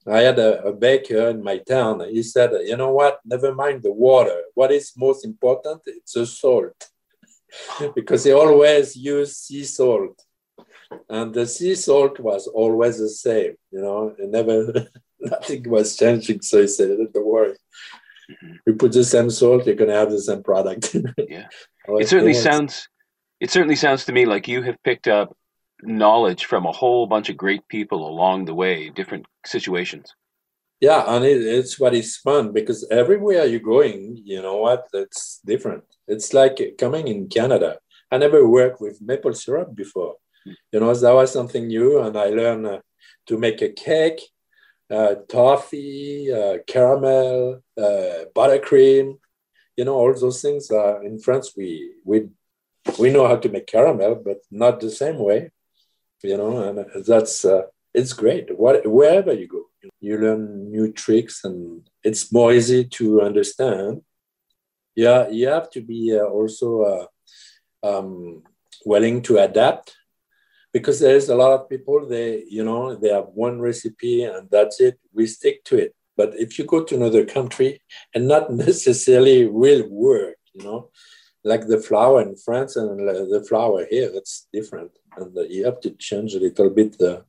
I 0.09 0.21
had 0.21 0.39
a, 0.39 0.63
a, 0.71 0.73
baker 0.73 1.31
in 1.31 1.43
my 1.43 1.59
town. 1.59 1.95
He 2.17 2.23
said, 2.23 2.51
"You 2.71 2.77
know 2.77 2.93
what? 3.01 3.19
Never 3.25 3.53
mind 3.53 3.83
the 3.83 3.93
water. 3.93 4.39
What 4.55 4.71
is 4.71 4.93
most 4.97 5.25
important? 5.25 5.83
It's 5.87 6.13
the 6.13 6.25
salt." 6.27 6.79
because 7.95 8.23
he 8.25 8.33
always 8.33 8.97
used 8.97 9.37
sea 9.37 9.65
salt 9.65 10.17
and 11.09 11.35
the 11.35 11.47
sea 11.47 11.75
salt 11.75 12.19
was 12.21 12.47
always 12.47 12.99
the 12.99 13.09
same, 13.09 13.55
you 13.71 13.81
know, 13.81 14.15
and 14.19 14.33
never 14.33 14.89
nothing 15.21 15.69
was 15.69 15.97
changing. 15.97 16.43
So 16.43 16.61
he 16.61 16.69
said, 16.69 16.97
"Don't 17.13 17.27
worry, 17.27 17.57
mm-hmm. 18.31 18.55
you 18.67 18.75
put 18.75 18.93
the 18.93 19.05
same 19.05 19.31
salt, 19.31 19.67
you're 19.67 19.77
gonna 19.77 19.95
have 19.95 20.11
the 20.11 20.21
same 20.21 20.43
product." 20.43 20.95
yeah, 21.29 21.49
it 21.89 22.09
certainly 22.09 22.35
sounds. 22.35 22.89
It 23.41 23.51
certainly 23.51 23.77
sounds 23.77 24.05
to 24.05 24.13
me 24.13 24.25
like 24.27 24.49
you 24.49 24.63
have 24.63 24.83
picked 24.83 25.09
up 25.09 25.37
knowledge 25.83 26.47
from 26.47 26.65
a 26.67 26.73
whole 26.73 27.07
bunch 27.07 27.29
of 27.29 27.37
great 27.37 27.67
people 27.69 28.09
along 28.09 28.45
the 28.45 28.55
way, 28.55 28.89
different 28.91 29.27
situations. 29.45 30.15
Yeah, 30.81 31.05
and 31.07 31.25
it, 31.25 31.41
it's 31.43 31.79
what 31.79 31.95
is 31.95 32.17
fun 32.17 32.53
because 32.53 32.87
everywhere 32.91 33.47
you're 33.47 33.61
going, 33.61 34.21
you 34.25 34.43
know 34.43 34.57
what, 34.57 34.89
it's 34.93 35.41
different. 35.45 35.85
It's 36.07 36.35
like 36.35 36.77
coming 36.79 37.09
in 37.09 37.29
Canada. 37.29 37.79
I 38.11 38.19
never 38.19 38.47
worked 38.47 38.81
with 38.81 39.01
maple 39.03 39.35
syrup 39.35 39.75
before 39.75 40.17
you 40.73 40.81
know, 40.81 40.95
that 40.95 41.15
was 41.15 41.33
something 41.33 41.67
new, 41.67 42.01
and 42.03 42.17
I 42.17 42.27
learned 42.27 42.67
uh, 42.67 42.81
to 43.27 43.39
make 43.39 43.63
a 43.63 43.71
cake, 43.71 44.21
uh, 44.91 45.17
toffee, 45.29 46.33
uh, 46.33 46.59
caramel, 46.67 47.63
uh, 47.77 48.25
buttercream. 48.35 49.19
You 49.77 49.85
know, 49.85 49.95
all 49.95 50.15
those 50.19 50.41
things. 50.41 50.71
in 50.71 51.19
France, 51.19 51.53
we 51.57 51.93
we 52.05 52.29
we 52.99 53.11
know 53.11 53.27
how 53.27 53.37
to 53.37 53.49
make 53.49 53.67
caramel, 53.67 54.17
but 54.25 54.39
not 54.51 54.81
the 54.81 54.91
same 54.91 55.19
way. 55.19 55.51
You 56.23 56.37
know, 56.37 56.59
and 56.63 57.05
that's 57.07 57.45
uh, 57.45 57.63
it's 57.95 58.13
great. 58.13 58.57
What 58.59 58.87
wherever 58.87 59.33
you 59.33 59.49
go, 59.49 59.65
you 60.01 60.19
learn 60.19 60.71
new 60.71 60.93
tricks, 60.93 61.45
and 61.45 61.89
it's 62.03 62.33
more 62.33 62.53
easy 62.53 62.85
to 62.99 63.23
understand. 63.23 64.03
Yeah, 64.95 65.29
you 65.29 65.49
have 65.49 65.71
to 65.71 65.83
be 65.83 66.19
uh, 66.19 66.25
also 66.25 67.09
um, 67.83 68.43
willing 68.85 69.23
to 69.23 69.39
adapt 69.39 69.97
because 70.73 71.01
there's 71.01 71.29
a 71.29 71.35
lot 71.35 71.53
of 71.53 71.69
people 71.69 72.07
they 72.07 72.45
you 72.49 72.65
know 72.65 72.95
they 72.95 73.09
have 73.09 73.29
one 73.35 73.61
recipe 73.61 74.25
and 74.25 74.49
that's 74.51 74.81
it 74.81 74.99
we 75.13 75.27
stick 75.27 75.65
to 75.65 75.77
it 75.77 75.95
but 76.17 76.31
if 76.35 76.59
you 76.59 76.65
go 76.65 76.83
to 76.85 76.95
another 76.95 77.25
country 77.25 77.81
and 78.15 78.29
not 78.29 78.53
necessarily 78.67 79.47
will 79.47 79.89
work 79.89 80.37
you 80.55 80.63
know 80.65 80.91
like 81.51 81.65
the 81.67 81.81
flour 81.89 82.21
in 82.27 82.35
france 82.37 82.77
and 82.77 82.91
the 83.35 83.45
flour 83.49 83.87
here 83.89 84.11
it's 84.21 84.49
different. 84.53 84.93
And 85.17 85.35
you 85.55 85.65
have 85.65 85.81
to 85.81 85.91
change 86.09 86.35
a 86.35 86.41
little 86.47 86.71
bit 86.79 86.99
the 86.99 87.25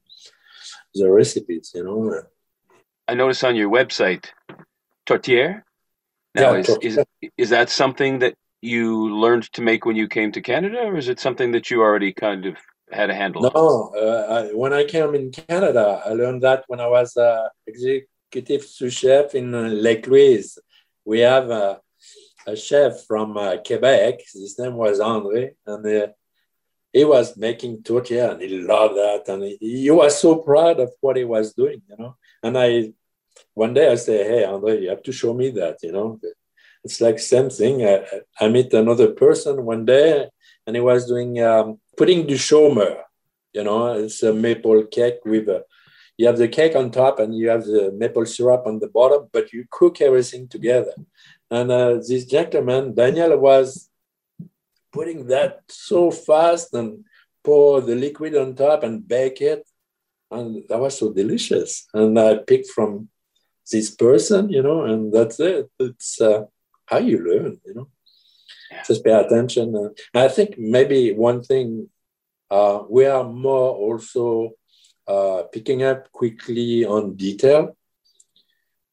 the 1.00 1.10
recipes 1.22 1.72
you 1.76 1.84
know? 1.84 2.24
I 3.08 3.14
noticed 3.14 3.44
on 3.44 3.56
your 3.56 3.72
website 3.80 4.26
tourtière 5.08 5.64
now 6.36 6.54
yeah, 6.54 6.60
is, 6.62 6.70
is 6.82 6.96
is 7.44 7.50
that 7.56 7.70
something 7.70 8.20
that 8.24 8.36
you 8.62 8.86
learned 9.24 9.46
to 9.54 9.62
make 9.62 9.86
when 9.86 9.96
you 10.02 10.08
came 10.18 10.32
to 10.34 10.42
canada 10.42 10.80
or 10.90 10.98
is 10.98 11.08
it 11.14 11.20
something 11.20 11.50
that 11.56 11.66
you 11.70 11.78
already 11.82 12.12
kind 12.12 12.46
of 12.46 12.56
had 12.92 13.10
a 13.10 13.16
handle 13.22 13.42
no, 13.42 13.94
uh, 13.96 14.26
I, 14.36 14.56
when 14.56 14.74
I 14.74 14.86
came 14.86 15.14
in 15.14 15.32
Canada, 15.32 16.02
I 16.06 16.14
learned 16.14 16.42
that 16.44 16.64
when 16.68 16.80
I 16.80 16.88
was 16.88 17.18
uh, 17.18 17.50
executive 17.66 18.64
sous 18.64 18.94
chef 18.94 19.36
in 19.36 19.54
uh, 19.54 19.64
Lake 19.64 20.08
Louise. 20.08 20.58
We 21.06 21.20
have 21.20 21.50
a, 21.50 21.80
a 22.48 22.56
chef 22.56 23.06
from 23.06 23.38
uh, 23.38 23.58
Quebec. 23.58 24.22
His 24.34 24.58
name 24.58 24.75
was 24.75 25.00
Andre, 25.00 25.51
and 25.66 25.86
uh, 25.86 26.08
he 26.92 27.04
was 27.06 27.38
making 27.38 27.84
tourtière, 27.84 28.32
and 28.32 28.42
he 28.42 28.60
loved 28.60 28.96
that, 28.96 29.24
and 29.27 29.44
he, 29.44 29.58
he, 29.60 29.92
was 29.92 30.20
so 30.20 30.38
proud 30.38 30.80
of 30.80 30.89
what 31.01 31.18
he 31.18 31.25
was 31.25 31.54
doing, 31.54 31.82
you 31.89 31.96
know. 32.00 32.16
And 32.42 32.58
I, 32.58 32.94
one 33.54 33.74
day, 33.74 33.92
I 33.92 33.96
say, 33.96 34.24
"Hey, 34.24 34.46
Andre, 34.46 34.82
you 34.82 34.89
have 34.89 35.04
to 35.04 35.12
show 35.12 35.34
me 35.34 35.51
that," 35.51 35.77
you 35.84 35.92
know. 35.92 36.20
It's 36.84 37.01
like 37.01 37.20
same 37.20 37.50
thing. 37.50 37.86
I, 37.86 38.06
I 38.39 38.48
meet 38.48 38.74
another 38.74 39.10
person 39.12 39.66
one 39.66 39.86
day, 39.86 40.30
and 40.66 40.75
he 40.75 40.82
was 40.82 41.06
doing. 41.06 41.44
Um, 41.44 41.80
pouding 41.98 42.27
the 42.27 42.36
chômeur, 42.36 43.01
you 43.54 43.63
know, 43.63 43.94
it's 43.94 44.22
a 44.24 44.34
maple 44.34 44.86
cake 44.86 45.20
with 45.25 45.50
a, 45.50 45.63
you 46.18 46.27
have 46.27 46.38
the 46.38 46.48
cake 46.48 46.75
on 46.75 46.92
top 46.92 47.20
and 47.20 47.36
you 47.36 47.50
have 47.50 47.66
the 47.66 47.92
maple 47.92 48.25
syrup 48.25 48.63
on 48.66 48.80
the 48.80 48.88
bottom, 48.88 49.27
but 49.34 49.51
you 49.51 49.66
cook 49.70 50.01
everything 50.01 50.48
together. 50.48 50.94
And 51.50 51.72
uh, 51.72 51.94
this 51.96 52.25
gentleman, 52.25 52.94
Daniel, 52.94 53.38
was 53.38 53.89
putting 54.92 55.27
that 55.27 55.62
so 55.70 56.12
fast 56.12 56.74
and 56.74 57.06
pour 57.44 57.82
the 57.82 57.96
liquid 57.96 58.36
on 58.36 58.56
top 58.56 58.84
and 58.84 59.08
bake 59.08 59.42
it. 59.42 59.68
And 60.30 60.63
that 60.68 60.80
was 60.80 60.98
so 60.98 61.13
delicious. 61.13 61.88
And 61.94 62.20
I 62.20 62.38
picked 62.38 62.70
from 62.70 63.10
this 63.72 63.89
person, 63.92 64.50
you 64.50 64.63
know, 64.63 64.84
and 64.84 65.12
that's 65.13 65.39
it. 65.39 65.70
It's 65.80 66.20
uh, 66.22 66.46
how 66.86 67.00
you 67.00 67.18
learn, 67.20 67.60
you 67.66 67.74
know. 67.75 67.88
Just 68.86 69.04
pay 69.04 69.13
attention. 69.13 69.75
Uh, 69.75 69.89
I 70.13 70.27
think 70.27 70.56
maybe 70.58 71.13
one 71.13 71.42
thing 71.44 71.89
Uh, 72.50 72.80
we 72.88 73.04
are 73.06 73.27
more 73.27 73.75
also 73.75 74.56
uh, 75.13 75.44
picking 75.51 75.84
up 75.84 76.08
quickly 76.20 76.86
on 76.86 77.18
detail, 77.18 77.75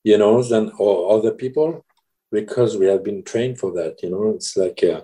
you 0.02 0.18
know, 0.18 0.42
than 0.42 0.72
other 1.14 1.30
people 1.42 1.86
because 2.34 2.76
we 2.76 2.86
have 2.86 3.02
been 3.02 3.22
trained 3.22 3.58
for 3.58 3.72
that. 3.72 4.02
You 4.02 4.10
know, 4.10 4.32
it's 4.34 4.56
like, 4.56 4.82
uh, 4.82 5.02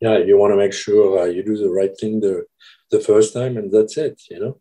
yeah, 0.00 0.18
you 0.18 0.36
want 0.38 0.52
to 0.52 0.56
make 0.56 0.72
sure 0.72 1.20
uh, 1.20 1.24
you 1.26 1.44
do 1.44 1.56
the 1.56 1.70
right 1.70 1.94
thing 2.00 2.20
the 2.20 2.44
the 2.90 3.00
first 3.00 3.32
time, 3.32 3.56
and 3.56 3.70
that's 3.72 3.96
it. 3.96 4.20
You 4.30 4.40
know. 4.40 4.60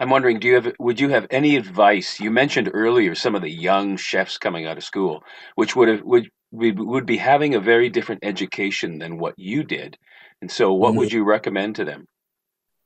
I'm 0.00 0.10
wondering, 0.10 0.40
do 0.40 0.48
you 0.48 0.54
have 0.54 0.72
would 0.78 1.00
you 1.00 1.08
have 1.10 1.26
any 1.30 1.56
advice? 1.56 2.20
You 2.20 2.30
mentioned 2.30 2.70
earlier 2.74 3.14
some 3.14 3.34
of 3.34 3.42
the 3.42 3.50
young 3.70 3.96
chefs 3.96 4.38
coming 4.38 4.66
out 4.66 4.76
of 4.76 4.84
school, 4.84 5.22
which 5.54 5.76
would 5.76 5.88
have 5.88 6.02
would 6.02 6.28
would 6.52 7.06
be 7.06 7.16
having 7.16 7.54
a 7.54 7.60
very 7.60 7.88
different 7.88 8.24
education 8.24 8.98
than 8.98 9.18
what 9.18 9.38
you 9.38 9.64
did. 9.64 9.96
And 10.40 10.50
so, 10.50 10.72
what 10.72 10.90
mm-hmm. 10.90 10.98
would 10.98 11.12
you 11.12 11.24
recommend 11.24 11.76
to 11.76 11.84
them? 11.84 12.06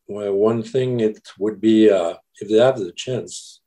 Well, 0.06 0.32
one 0.32 0.62
thing 0.62 1.00
it 1.00 1.18
would 1.38 1.60
be 1.60 1.90
uh, 1.90 2.14
if 2.40 2.48
they 2.48 2.58
have 2.58 2.78
the 2.78 2.92
chance, 2.92 3.60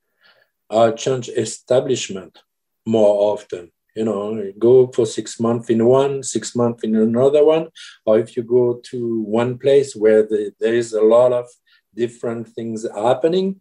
uh, 0.70 0.92
change 0.92 1.30
establishment 1.30 2.40
more 2.86 3.34
often. 3.34 3.72
You 3.96 4.06
know, 4.06 4.52
go 4.58 4.88
for 4.88 5.06
six 5.06 5.40
months 5.40 5.70
in 5.70 5.86
one, 5.86 6.24
six 6.24 6.56
months 6.56 6.84
in 6.84 6.96
another 6.96 7.44
one, 7.44 7.68
or 8.06 8.20
if 8.20 8.38
you 8.38 8.44
go 8.44 8.80
to 8.92 9.22
one 9.24 9.58
place 9.58 9.96
where 9.96 10.24
the, 10.24 10.54
there 10.60 10.74
is 10.74 10.94
a 10.94 11.02
lot 11.02 11.34
of 11.34 11.48
different 11.94 12.48
things 12.48 12.88
happening, 12.96 13.60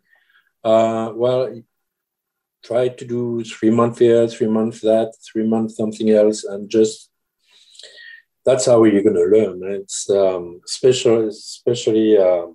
uh, 0.62 1.10
well, 1.14 1.52
try 2.62 2.88
to 2.88 3.04
do 3.04 3.42
three 3.42 3.70
months 3.70 3.98
here, 3.98 4.28
three 4.28 4.46
months 4.46 4.80
that, 4.82 5.12
three 5.32 5.46
months 5.46 5.76
something 5.76 6.10
else, 6.10 6.44
and 6.44 6.70
just 6.70 7.10
that's 8.44 8.66
how 8.66 8.84
you're 8.84 9.02
going 9.02 9.14
to 9.14 9.36
learn. 9.36 9.60
It's 9.64 10.08
um, 10.10 10.60
special, 10.66 11.28
especially 11.28 12.16
uh, 12.16 12.46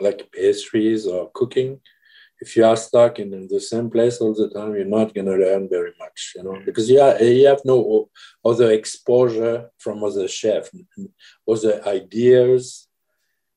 like 0.00 0.30
pastries 0.32 1.06
or 1.06 1.30
cooking. 1.34 1.80
If 2.40 2.56
you 2.56 2.64
are 2.64 2.76
stuck 2.76 3.18
in 3.18 3.48
the 3.48 3.60
same 3.60 3.90
place 3.90 4.18
all 4.20 4.34
the 4.34 4.48
time, 4.48 4.74
you're 4.74 4.84
not 4.86 5.14
going 5.14 5.26
to 5.26 5.36
learn 5.36 5.68
very 5.68 5.92
much, 5.98 6.32
you 6.36 6.42
know, 6.42 6.58
because 6.64 6.88
you, 6.88 7.00
are, 7.00 7.22
you 7.22 7.46
have 7.46 7.60
no 7.64 8.08
other 8.44 8.70
exposure 8.72 9.70
from 9.78 10.02
other 10.02 10.26
chefs, 10.26 10.70
other 11.46 11.86
ideas, 11.86 12.88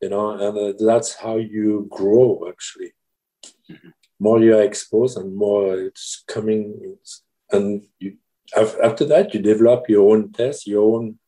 you 0.02 0.10
know, 0.10 0.32
and 0.32 0.58
uh, 0.58 0.74
that's 0.86 1.16
how 1.16 1.38
you 1.38 1.88
grow 1.90 2.46
actually. 2.50 2.92
Mm-hmm. 3.72 3.90
More 4.20 4.40
you 4.42 4.58
are 4.58 4.64
exposed 4.64 5.18
and 5.18 5.36
more 5.36 5.80
it's 5.80 6.24
coming, 6.28 6.98
and 7.52 7.86
you, 8.00 8.18
after 8.56 9.06
that, 9.06 9.34
you 9.34 9.42
develop 9.42 9.90
your 9.90 10.12
own 10.12 10.32
test, 10.32 10.68
your 10.68 10.96
own 10.96 11.20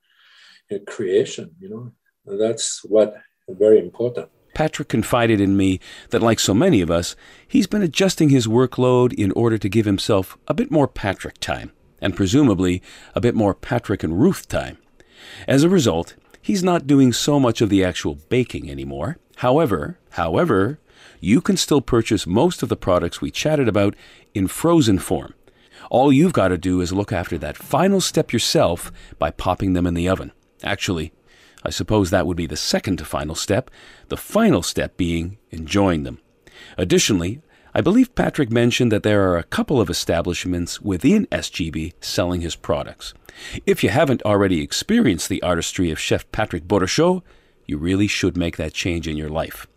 creation, 0.87 1.55
you 1.59 1.69
know, 1.69 1.91
and 2.25 2.39
that's 2.39 2.83
what 2.83 3.15
very 3.47 3.79
important. 3.79 4.29
Patrick 4.55 4.87
confided 4.87 5.39
in 5.39 5.55
me 5.55 5.79
that, 6.09 6.23
like 6.23 6.39
so 6.39 6.55
many 6.55 6.81
of 6.81 6.89
us, 6.89 7.15
he's 7.47 7.67
been 7.67 7.83
adjusting 7.83 8.29
his 8.29 8.47
workload 8.47 9.13
in 9.13 9.31
order 9.33 9.59
to 9.59 9.69
give 9.69 9.85
himself 9.85 10.37
a 10.47 10.55
bit 10.55 10.71
more 10.71 10.87
Patrick 10.87 11.37
time, 11.39 11.71
and 12.01 12.15
presumably 12.15 12.81
a 13.13 13.21
bit 13.21 13.35
more 13.35 13.53
Patrick 13.53 14.01
and 14.01 14.19
Ruth 14.19 14.47
time. 14.47 14.79
As 15.47 15.63
a 15.63 15.69
result, 15.69 16.15
he's 16.41 16.63
not 16.63 16.87
doing 16.87 17.13
so 17.13 17.39
much 17.39 17.61
of 17.61 17.69
the 17.69 17.83
actual 17.83 18.15
baking 18.29 18.71
anymore. 18.71 19.17
However, 19.37 19.99
however, 20.11 20.79
you 21.19 21.41
can 21.41 21.57
still 21.57 21.81
purchase 21.81 22.25
most 22.25 22.63
of 22.63 22.69
the 22.69 22.77
products 22.77 23.21
we 23.21 23.31
chatted 23.31 23.67
about 23.67 23.95
in 24.33 24.47
frozen 24.47 24.99
form. 24.99 25.33
All 25.89 26.13
you've 26.13 26.33
got 26.33 26.47
to 26.47 26.57
do 26.57 26.81
is 26.81 26.93
look 26.93 27.11
after 27.11 27.37
that 27.39 27.57
final 27.57 27.99
step 27.99 28.31
yourself 28.31 28.91
by 29.19 29.31
popping 29.31 29.73
them 29.73 29.85
in 29.85 29.93
the 29.93 30.07
oven. 30.07 30.31
Actually, 30.63 31.11
I 31.65 31.71
suppose 31.71 32.09
that 32.09 32.27
would 32.27 32.37
be 32.37 32.45
the 32.45 32.55
second 32.55 32.97
to 32.97 33.05
final 33.05 33.35
step, 33.35 33.71
the 34.09 34.17
final 34.17 34.61
step 34.61 34.97
being 34.97 35.37
enjoying 35.51 36.03
them. 36.03 36.19
Additionally, 36.77 37.41
I 37.73 37.81
believe 37.81 38.15
Patrick 38.15 38.51
mentioned 38.51 38.91
that 38.91 39.03
there 39.03 39.29
are 39.29 39.37
a 39.37 39.43
couple 39.43 39.81
of 39.81 39.89
establishments 39.89 40.79
within 40.79 41.25
SGB 41.27 41.93
selling 41.99 42.41
his 42.41 42.55
products. 42.55 43.13
If 43.65 43.83
you 43.83 43.89
haven't 43.89 44.23
already 44.23 44.61
experienced 44.61 45.27
the 45.27 45.43
artistry 45.43 45.91
of 45.91 45.99
Chef 45.99 46.31
Patrick 46.31 46.67
Bauderchot, 46.67 47.21
you 47.65 47.77
really 47.77 48.07
should 48.07 48.37
make 48.37 48.57
that 48.57 48.73
change 48.73 49.07
in 49.07 49.17
your 49.17 49.29
life. 49.29 49.67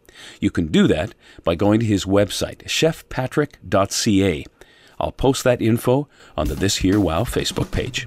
You 0.40 0.50
can 0.50 0.66
do 0.68 0.86
that 0.88 1.14
by 1.42 1.54
going 1.54 1.80
to 1.80 1.86
his 1.86 2.04
website, 2.04 2.64
chefpatrick.ca. 2.64 4.44
I'll 5.00 5.12
post 5.12 5.44
that 5.44 5.62
info 5.62 6.08
on 6.36 6.48
the 6.48 6.54
This 6.54 6.76
Here 6.76 7.00
Wow 7.00 7.22
Facebook 7.22 7.70
page. 7.70 8.06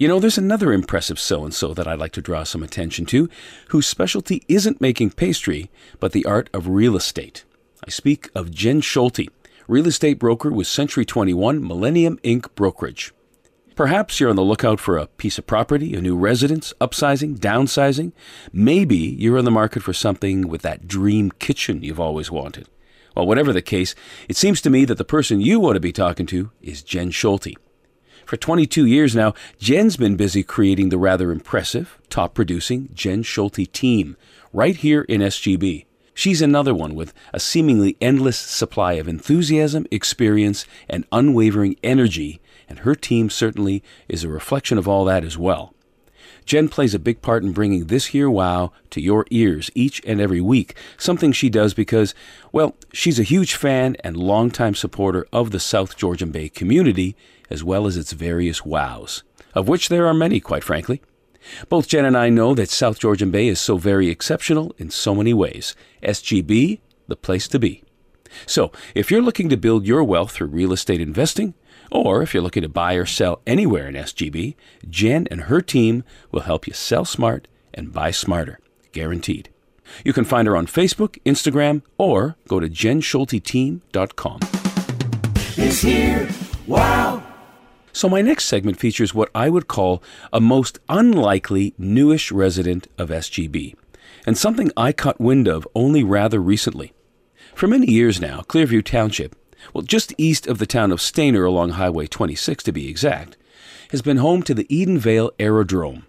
You 0.00 0.06
know, 0.06 0.20
there's 0.20 0.38
another 0.38 0.72
impressive 0.72 1.18
so 1.18 1.44
and 1.44 1.52
so 1.52 1.74
that 1.74 1.88
I'd 1.88 1.98
like 1.98 2.12
to 2.12 2.22
draw 2.22 2.44
some 2.44 2.62
attention 2.62 3.04
to, 3.06 3.28
whose 3.70 3.88
specialty 3.88 4.44
isn't 4.46 4.80
making 4.80 5.10
pastry, 5.10 5.72
but 5.98 6.12
the 6.12 6.24
art 6.24 6.48
of 6.54 6.68
real 6.68 6.94
estate. 6.94 7.44
I 7.84 7.90
speak 7.90 8.30
of 8.32 8.52
Jen 8.52 8.80
Schulte, 8.80 9.28
real 9.66 9.88
estate 9.88 10.20
broker 10.20 10.52
with 10.52 10.68
Century 10.68 11.04
21 11.04 11.66
Millennium 11.66 12.16
Inc. 12.18 12.46
Brokerage. 12.54 13.12
Perhaps 13.74 14.20
you're 14.20 14.30
on 14.30 14.36
the 14.36 14.42
lookout 14.42 14.78
for 14.78 14.98
a 14.98 15.08
piece 15.08 15.36
of 15.36 15.48
property, 15.48 15.94
a 15.94 16.00
new 16.00 16.16
residence, 16.16 16.72
upsizing, 16.80 17.36
downsizing. 17.36 18.12
Maybe 18.52 18.96
you're 18.96 19.38
in 19.38 19.44
the 19.44 19.50
market 19.50 19.82
for 19.82 19.92
something 19.92 20.46
with 20.46 20.62
that 20.62 20.86
dream 20.86 21.32
kitchen 21.40 21.82
you've 21.82 21.98
always 21.98 22.30
wanted. 22.30 22.68
Well, 23.16 23.26
whatever 23.26 23.52
the 23.52 23.62
case, 23.62 23.96
it 24.28 24.36
seems 24.36 24.60
to 24.60 24.70
me 24.70 24.84
that 24.84 24.98
the 24.98 25.04
person 25.04 25.40
you 25.40 25.58
want 25.58 25.74
to 25.74 25.80
be 25.80 25.92
talking 25.92 26.26
to 26.26 26.52
is 26.62 26.84
Jen 26.84 27.10
Schulte. 27.10 27.56
For 28.28 28.36
22 28.36 28.84
years 28.84 29.16
now, 29.16 29.32
Jen's 29.58 29.96
been 29.96 30.14
busy 30.14 30.42
creating 30.42 30.90
the 30.90 30.98
rather 30.98 31.32
impressive, 31.32 31.98
top 32.10 32.34
producing 32.34 32.90
Jen 32.92 33.22
Schulte 33.22 33.72
team 33.72 34.18
right 34.52 34.76
here 34.76 35.00
in 35.00 35.22
SGB. 35.22 35.86
She's 36.12 36.42
another 36.42 36.74
one 36.74 36.94
with 36.94 37.14
a 37.32 37.40
seemingly 37.40 37.96
endless 38.02 38.36
supply 38.36 38.92
of 39.00 39.08
enthusiasm, 39.08 39.86
experience, 39.90 40.66
and 40.90 41.06
unwavering 41.10 41.76
energy, 41.82 42.38
and 42.68 42.80
her 42.80 42.94
team 42.94 43.30
certainly 43.30 43.82
is 44.10 44.24
a 44.24 44.28
reflection 44.28 44.76
of 44.76 44.86
all 44.86 45.06
that 45.06 45.24
as 45.24 45.38
well. 45.38 45.72
Jen 46.44 46.68
plays 46.68 46.94
a 46.94 46.98
big 46.98 47.22
part 47.22 47.42
in 47.42 47.52
bringing 47.52 47.86
this 47.86 48.06
here 48.06 48.28
wow 48.28 48.72
to 48.90 49.00
your 49.00 49.24
ears 49.30 49.70
each 49.74 50.02
and 50.06 50.20
every 50.20 50.42
week, 50.42 50.76
something 50.98 51.32
she 51.32 51.48
does 51.48 51.72
because, 51.72 52.14
well, 52.52 52.76
she's 52.92 53.18
a 53.18 53.22
huge 53.22 53.54
fan 53.54 53.96
and 54.04 54.18
longtime 54.18 54.74
supporter 54.74 55.26
of 55.32 55.50
the 55.50 55.60
South 55.60 55.96
Georgian 55.96 56.30
Bay 56.30 56.50
community 56.50 57.16
as 57.50 57.64
well 57.64 57.86
as 57.86 57.96
its 57.96 58.12
various 58.12 58.64
wows, 58.64 59.22
of 59.54 59.68
which 59.68 59.88
there 59.88 60.06
are 60.06 60.14
many, 60.14 60.40
quite 60.40 60.64
frankly. 60.64 61.02
Both 61.68 61.88
Jen 61.88 62.04
and 62.04 62.16
I 62.16 62.28
know 62.28 62.54
that 62.54 62.70
South 62.70 62.98
Georgian 62.98 63.30
Bay 63.30 63.48
is 63.48 63.60
so 63.60 63.78
very 63.78 64.08
exceptional 64.08 64.74
in 64.78 64.90
so 64.90 65.14
many 65.14 65.32
ways. 65.32 65.74
SGB, 66.02 66.80
the 67.06 67.16
place 67.16 67.48
to 67.48 67.58
be. 67.58 67.84
So, 68.46 68.70
if 68.94 69.10
you're 69.10 69.22
looking 69.22 69.48
to 69.48 69.56
build 69.56 69.86
your 69.86 70.04
wealth 70.04 70.32
through 70.32 70.48
real 70.48 70.72
estate 70.72 71.00
investing, 71.00 71.54
or 71.90 72.22
if 72.22 72.34
you're 72.34 72.42
looking 72.42 72.62
to 72.62 72.68
buy 72.68 72.94
or 72.94 73.06
sell 73.06 73.40
anywhere 73.46 73.88
in 73.88 73.94
SGB, 73.94 74.54
Jen 74.88 75.26
and 75.30 75.42
her 75.42 75.62
team 75.62 76.04
will 76.30 76.42
help 76.42 76.66
you 76.66 76.74
sell 76.74 77.04
smart 77.04 77.48
and 77.72 77.92
buy 77.92 78.10
smarter, 78.10 78.60
guaranteed. 78.92 79.48
You 80.04 80.12
can 80.12 80.24
find 80.24 80.46
her 80.46 80.56
on 80.56 80.66
Facebook, 80.66 81.18
Instagram, 81.24 81.82
or 81.96 82.36
go 82.46 82.60
to 82.60 82.68
jenschulteteam.com. 82.68 84.40
Is 85.56 85.80
here. 85.80 86.28
Wow. 86.66 87.27
So, 87.98 88.08
my 88.08 88.22
next 88.22 88.44
segment 88.44 88.78
features 88.78 89.12
what 89.12 89.28
I 89.34 89.50
would 89.50 89.66
call 89.66 90.04
a 90.32 90.40
most 90.40 90.78
unlikely 90.88 91.74
newish 91.76 92.30
resident 92.30 92.86
of 92.96 93.08
SGB, 93.08 93.74
and 94.24 94.38
something 94.38 94.70
I 94.76 94.92
caught 94.92 95.20
wind 95.20 95.48
of 95.48 95.66
only 95.74 96.04
rather 96.04 96.38
recently. 96.38 96.92
For 97.56 97.66
many 97.66 97.90
years 97.90 98.20
now, 98.20 98.42
Clearview 98.42 98.84
Township, 98.84 99.34
well, 99.74 99.82
just 99.82 100.14
east 100.16 100.46
of 100.46 100.58
the 100.58 100.64
town 100.64 100.92
of 100.92 101.00
Stayner 101.00 101.44
along 101.44 101.70
Highway 101.70 102.06
26 102.06 102.62
to 102.62 102.70
be 102.70 102.88
exact, 102.88 103.36
has 103.90 104.00
been 104.00 104.18
home 104.18 104.44
to 104.44 104.54
the 104.54 104.68
Edenvale 104.70 105.32
Aerodrome. 105.40 106.06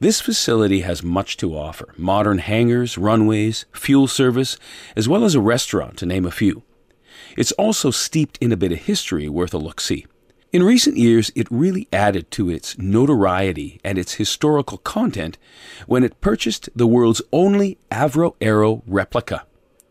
This 0.00 0.20
facility 0.20 0.80
has 0.80 1.02
much 1.02 1.38
to 1.38 1.56
offer 1.56 1.94
modern 1.96 2.36
hangars, 2.36 2.98
runways, 2.98 3.64
fuel 3.72 4.08
service, 4.08 4.58
as 4.94 5.08
well 5.08 5.24
as 5.24 5.34
a 5.34 5.40
restaurant, 5.40 5.96
to 5.96 6.04
name 6.04 6.26
a 6.26 6.30
few. 6.30 6.64
It's 7.34 7.52
also 7.52 7.90
steeped 7.90 8.36
in 8.42 8.52
a 8.52 8.58
bit 8.58 8.72
of 8.72 8.80
history 8.80 9.26
worth 9.30 9.54
a 9.54 9.58
look 9.58 9.80
see. 9.80 10.04
In 10.54 10.62
recent 10.62 10.96
years, 10.96 11.32
it 11.34 11.48
really 11.50 11.88
added 11.92 12.30
to 12.30 12.48
its 12.48 12.78
notoriety 12.78 13.80
and 13.82 13.98
its 13.98 14.14
historical 14.14 14.78
content 14.78 15.36
when 15.88 16.04
it 16.04 16.20
purchased 16.20 16.68
the 16.76 16.86
world's 16.86 17.20
only 17.32 17.76
Avro 17.90 18.36
Arrow 18.40 18.84
replica. 18.86 19.44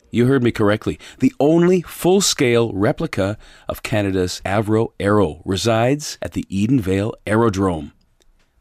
You 0.10 0.28
heard 0.28 0.42
me 0.42 0.54
correctly. 0.54 0.98
The 1.20 1.34
only 1.38 1.82
full 1.82 2.22
scale 2.22 2.72
replica 2.72 3.38
of 3.68 3.84
Canada's 3.84 4.42
Avro 4.46 4.94
Arrow 5.02 5.42
resides 5.44 6.18
at 6.22 6.32
the 6.32 6.46
Edenvale 6.50 7.12
Aerodrome. 7.28 7.92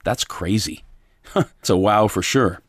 That's 0.02 0.24
crazy. 0.24 0.82
it's 1.36 1.70
a 1.70 1.76
wow 1.76 2.08
for 2.08 2.20
sure. 2.20 2.62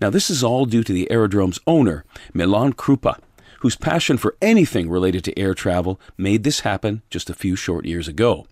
Now, 0.00 0.10
this 0.10 0.30
is 0.30 0.44
all 0.44 0.64
due 0.64 0.84
to 0.84 0.92
the 0.92 1.10
aerodrome's 1.10 1.58
owner, 1.66 2.04
Milan 2.32 2.74
Krupa, 2.74 3.18
whose 3.62 3.74
passion 3.74 4.16
for 4.16 4.36
anything 4.40 4.88
related 4.88 5.24
to 5.24 5.36
air 5.36 5.54
travel 5.54 6.00
made 6.16 6.44
this 6.44 6.60
happen 6.60 7.02
just 7.10 7.28
a 7.28 7.34
few 7.34 7.56
short 7.56 7.84
years 7.84 8.06
ago. 8.06 8.46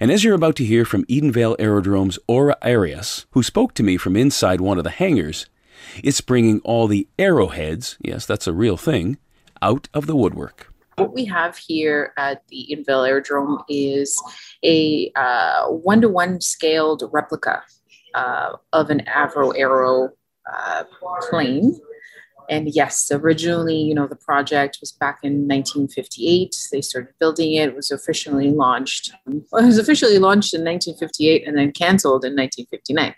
And 0.00 0.10
as 0.10 0.24
you're 0.24 0.34
about 0.34 0.56
to 0.56 0.64
hear 0.64 0.84
from 0.84 1.04
Edenvale 1.04 1.56
Aerodrome's 1.58 2.18
Aura 2.26 2.56
Arias, 2.62 3.26
who 3.30 3.42
spoke 3.42 3.74
to 3.74 3.82
me 3.82 3.96
from 3.96 4.16
inside 4.16 4.60
one 4.60 4.78
of 4.78 4.84
the 4.84 4.90
hangars, 4.90 5.46
it's 6.02 6.20
bringing 6.20 6.60
all 6.60 6.86
the 6.86 7.08
arrowheads, 7.18 7.96
yes, 8.00 8.26
that's 8.26 8.46
a 8.46 8.52
real 8.52 8.76
thing, 8.76 9.18
out 9.62 9.88
of 9.94 10.06
the 10.06 10.16
woodwork. 10.16 10.72
What 10.96 11.12
we 11.12 11.26
have 11.26 11.58
here 11.58 12.14
at 12.16 12.46
the 12.48 12.68
Edenvale 12.72 13.06
Aerodrome 13.06 13.62
is 13.68 14.20
a 14.64 15.10
one 15.68 16.00
to 16.00 16.08
one 16.08 16.40
scaled 16.40 17.02
replica 17.12 17.62
uh, 18.14 18.56
of 18.72 18.90
an 18.90 19.02
Avro 19.06 19.52
Arrow 19.56 20.10
uh, 20.50 20.84
plane. 21.28 21.78
And 22.48 22.68
yes, 22.68 23.10
originally, 23.12 23.76
you 23.76 23.94
know, 23.94 24.06
the 24.06 24.16
project 24.16 24.78
was 24.80 24.92
back 24.92 25.18
in 25.22 25.48
1958. 25.48 26.54
They 26.72 26.80
started 26.80 27.14
building 27.18 27.54
it. 27.54 27.68
It 27.68 27.76
was 27.76 27.90
officially 27.90 28.50
launched. 28.50 29.12
Well, 29.26 29.42
it 29.62 29.66
was 29.66 29.78
officially 29.78 30.18
launched 30.18 30.54
in 30.54 30.60
1958 30.60 31.46
and 31.46 31.56
then 31.56 31.72
canceled 31.72 32.24
in 32.24 32.32
1959. 32.32 33.14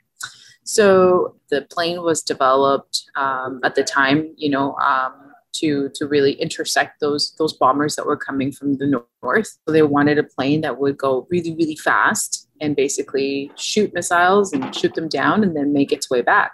So 0.64 1.36
the 1.48 1.62
plane 1.62 2.02
was 2.02 2.22
developed 2.22 3.04
um, 3.16 3.60
at 3.64 3.74
the 3.74 3.82
time, 3.82 4.34
you 4.36 4.50
know, 4.50 4.74
um, 4.74 5.14
to 5.54 5.90
to 5.94 6.06
really 6.06 6.32
intersect 6.32 7.00
those 7.00 7.34
those 7.38 7.54
bombers 7.54 7.96
that 7.96 8.06
were 8.06 8.16
coming 8.16 8.52
from 8.52 8.76
the 8.76 9.02
north. 9.22 9.58
So 9.66 9.72
they 9.72 9.82
wanted 9.82 10.18
a 10.18 10.24
plane 10.24 10.60
that 10.60 10.78
would 10.78 10.98
go 10.98 11.26
really 11.30 11.54
really 11.54 11.76
fast 11.76 12.48
and 12.60 12.76
basically 12.76 13.50
shoot 13.56 13.94
missiles 13.94 14.52
and 14.52 14.74
shoot 14.74 14.94
them 14.94 15.08
down 15.08 15.42
and 15.42 15.56
then 15.56 15.72
make 15.72 15.90
its 15.90 16.10
way 16.10 16.22
back. 16.22 16.52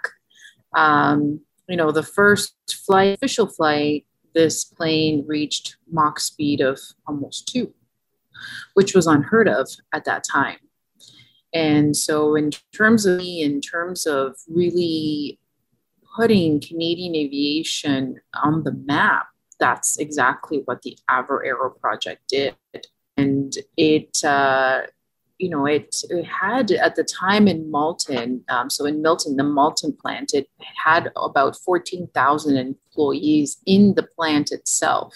Um, 0.75 1.41
you 1.67 1.77
know, 1.77 1.91
the 1.91 2.03
first 2.03 2.55
flight, 2.85 3.15
official 3.15 3.47
flight, 3.47 4.05
this 4.33 4.63
plane 4.65 5.23
reached 5.27 5.77
Mach 5.91 6.19
speed 6.19 6.61
of 6.61 6.79
almost 7.07 7.47
two, 7.47 7.73
which 8.73 8.93
was 8.93 9.07
unheard 9.07 9.47
of 9.47 9.69
at 9.93 10.05
that 10.05 10.23
time. 10.23 10.57
And 11.53 11.95
so, 11.95 12.35
in 12.35 12.51
terms 12.73 13.05
of 13.05 13.17
me, 13.17 13.41
in 13.41 13.61
terms 13.61 14.05
of 14.05 14.35
really 14.49 15.39
putting 16.15 16.59
Canadian 16.59 17.15
aviation 17.15 18.19
on 18.43 18.63
the 18.63 18.73
map, 18.73 19.27
that's 19.59 19.97
exactly 19.97 20.61
what 20.65 20.81
the 20.81 20.97
Avro 21.09 21.45
Arrow 21.45 21.69
project 21.69 22.23
did. 22.27 22.55
And 23.17 23.53
it, 23.77 24.23
uh, 24.23 24.81
you 25.37 25.49
know, 25.49 25.65
it, 25.65 25.95
it, 26.09 26.23
had 26.25 26.71
at 26.71 26.95
the 26.95 27.03
time 27.03 27.47
in 27.47 27.69
Malton, 27.69 28.43
um, 28.49 28.69
so 28.69 28.85
in 28.85 29.01
Milton, 29.01 29.35
the 29.35 29.43
Malton 29.43 29.93
plant, 29.93 30.33
it 30.33 30.49
had 30.83 31.11
about 31.15 31.57
14,000 31.57 32.55
employees 32.55 33.57
in 33.65 33.95
the 33.95 34.03
plant 34.03 34.51
itself. 34.51 35.13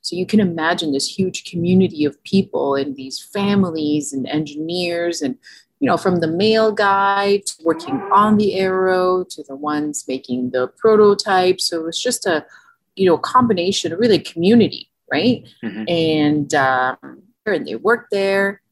So 0.00 0.16
you 0.16 0.26
can 0.26 0.40
imagine 0.40 0.92
this 0.92 1.18
huge 1.18 1.44
community 1.44 2.04
of 2.04 2.22
people 2.24 2.74
and 2.74 2.94
these 2.94 3.18
families 3.32 4.12
and 4.12 4.26
engineers 4.26 5.22
and 5.22 5.38
you 5.80 5.90
know, 5.90 5.96
from 5.98 6.20
the 6.20 6.28
mail 6.28 6.72
guy 6.72 7.42
to 7.44 7.54
working 7.62 8.00
on 8.10 8.38
the 8.38 8.54
arrow 8.54 9.22
to 9.28 9.42
the 9.42 9.54
ones 9.54 10.04
making 10.08 10.50
the 10.50 10.68
prototype. 10.78 11.60
So 11.60 11.80
it 11.80 11.84
was 11.84 12.00
just 12.00 12.24
a, 12.24 12.46
you 12.96 13.04
know, 13.04 13.18
combination, 13.18 13.92
really 13.92 14.18
community, 14.18 14.88
right? 15.12 15.46
Mm-hmm. 15.62 15.84
And 15.88 16.54
um, 16.54 17.22
and 17.44 17.66
they 17.66 17.74
worked 17.74 18.10
there, 18.10 18.62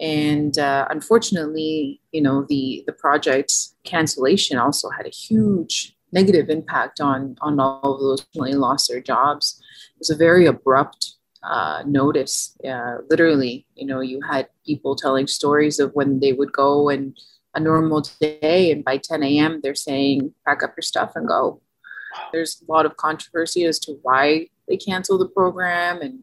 and 0.00 0.58
uh, 0.58 0.86
unfortunately, 0.90 2.00
you 2.12 2.22
know, 2.22 2.44
the 2.48 2.84
the 2.86 2.92
project 2.92 3.52
cancellation 3.84 4.58
also 4.58 4.90
had 4.90 5.06
a 5.06 5.10
huge 5.10 5.96
negative 6.12 6.48
impact 6.48 7.00
on 7.00 7.36
on 7.40 7.58
all 7.58 7.94
of 7.94 8.00
those 8.00 8.26
who 8.34 8.44
lost 8.58 8.88
their 8.88 9.00
jobs. 9.00 9.60
It 9.94 9.98
was 10.00 10.10
a 10.10 10.16
very 10.16 10.46
abrupt 10.46 11.14
uh, 11.42 11.82
notice. 11.86 12.56
Uh, 12.66 12.98
literally, 13.10 13.66
you 13.74 13.86
know, 13.86 14.00
you 14.00 14.20
had 14.28 14.48
people 14.64 14.94
telling 14.94 15.26
stories 15.26 15.78
of 15.78 15.92
when 15.94 16.20
they 16.20 16.32
would 16.32 16.52
go 16.52 16.88
and 16.88 17.16
a 17.54 17.60
normal 17.60 18.02
day, 18.20 18.70
and 18.70 18.84
by 18.84 18.98
10 18.98 19.22
a.m., 19.22 19.60
they're 19.62 19.74
saying, 19.74 20.32
pack 20.46 20.62
up 20.62 20.74
your 20.76 20.82
stuff 20.82 21.12
and 21.14 21.26
go. 21.26 21.60
There's 22.32 22.62
a 22.66 22.70
lot 22.70 22.86
of 22.86 22.96
controversy 22.96 23.64
as 23.64 23.78
to 23.80 23.98
why 24.02 24.48
they 24.68 24.76
canceled 24.76 25.20
the 25.20 25.28
program 25.28 26.00
and, 26.00 26.22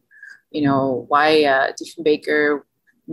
you 0.52 0.62
know, 0.62 1.06
why 1.10 1.44
uh, 1.44 1.72
Diefenbaker 1.74 2.62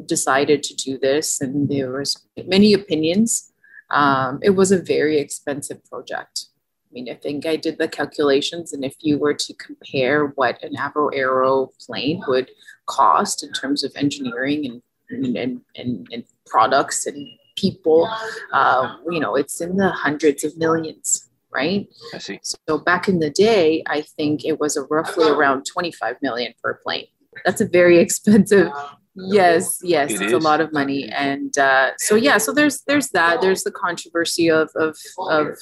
decided 0.06 0.62
to 0.64 0.74
do 0.74 0.98
this. 0.98 1.40
And 1.40 1.68
there 1.68 1.92
was 1.92 2.16
many 2.46 2.72
opinions. 2.72 3.52
Um, 3.90 4.38
it 4.42 4.50
was 4.50 4.72
a 4.72 4.80
very 4.80 5.18
expensive 5.18 5.84
project. 5.84 6.46
I 6.90 6.92
mean, 6.92 7.10
I 7.10 7.14
think 7.14 7.46
I 7.46 7.56
did 7.56 7.78
the 7.78 7.88
calculations, 7.88 8.74
and 8.74 8.84
if 8.84 8.94
you 9.00 9.18
were 9.18 9.32
to 9.32 9.54
compare 9.54 10.26
what 10.34 10.62
an 10.62 10.74
Avro 10.76 11.10
Arrow 11.14 11.70
plane 11.86 12.22
would 12.28 12.50
cost 12.84 13.42
in 13.42 13.50
terms 13.52 13.82
of 13.82 13.92
engineering 13.96 14.66
and 14.66 14.82
and, 15.12 15.60
and, 15.76 16.08
and 16.10 16.24
products 16.46 17.06
and 17.06 17.28
people, 17.56 18.08
uh, 18.52 18.96
you 19.10 19.20
know, 19.20 19.36
it's 19.36 19.60
in 19.60 19.76
the 19.76 19.90
hundreds 19.90 20.44
of 20.44 20.56
millions, 20.56 21.28
right? 21.52 21.86
I 22.14 22.18
see. 22.18 22.40
So 22.42 22.78
back 22.78 23.08
in 23.08 23.18
the 23.18 23.30
day, 23.30 23.82
I 23.86 24.02
think 24.02 24.44
it 24.44 24.58
was 24.58 24.76
a 24.76 24.82
roughly 24.82 25.28
around 25.28 25.64
25 25.64 26.16
million 26.22 26.54
per 26.62 26.80
plane. 26.82 27.06
That's 27.44 27.60
a 27.60 27.66
very 27.66 27.98
expensive. 28.06 28.70
Yes, 29.14 29.80
yes, 29.82 30.10
it 30.10 30.14
it's 30.14 30.22
is. 30.22 30.32
a 30.32 30.38
lot 30.38 30.60
of 30.60 30.72
money, 30.72 31.08
and 31.08 31.56
uh, 31.58 31.90
so 31.98 32.14
yeah, 32.14 32.38
so 32.38 32.52
there's 32.52 32.82
there's 32.86 33.10
that. 33.10 33.42
There's 33.42 33.62
the 33.62 33.70
controversy 33.70 34.50
of 34.50 34.70
of 34.74 34.96
of 35.18 35.58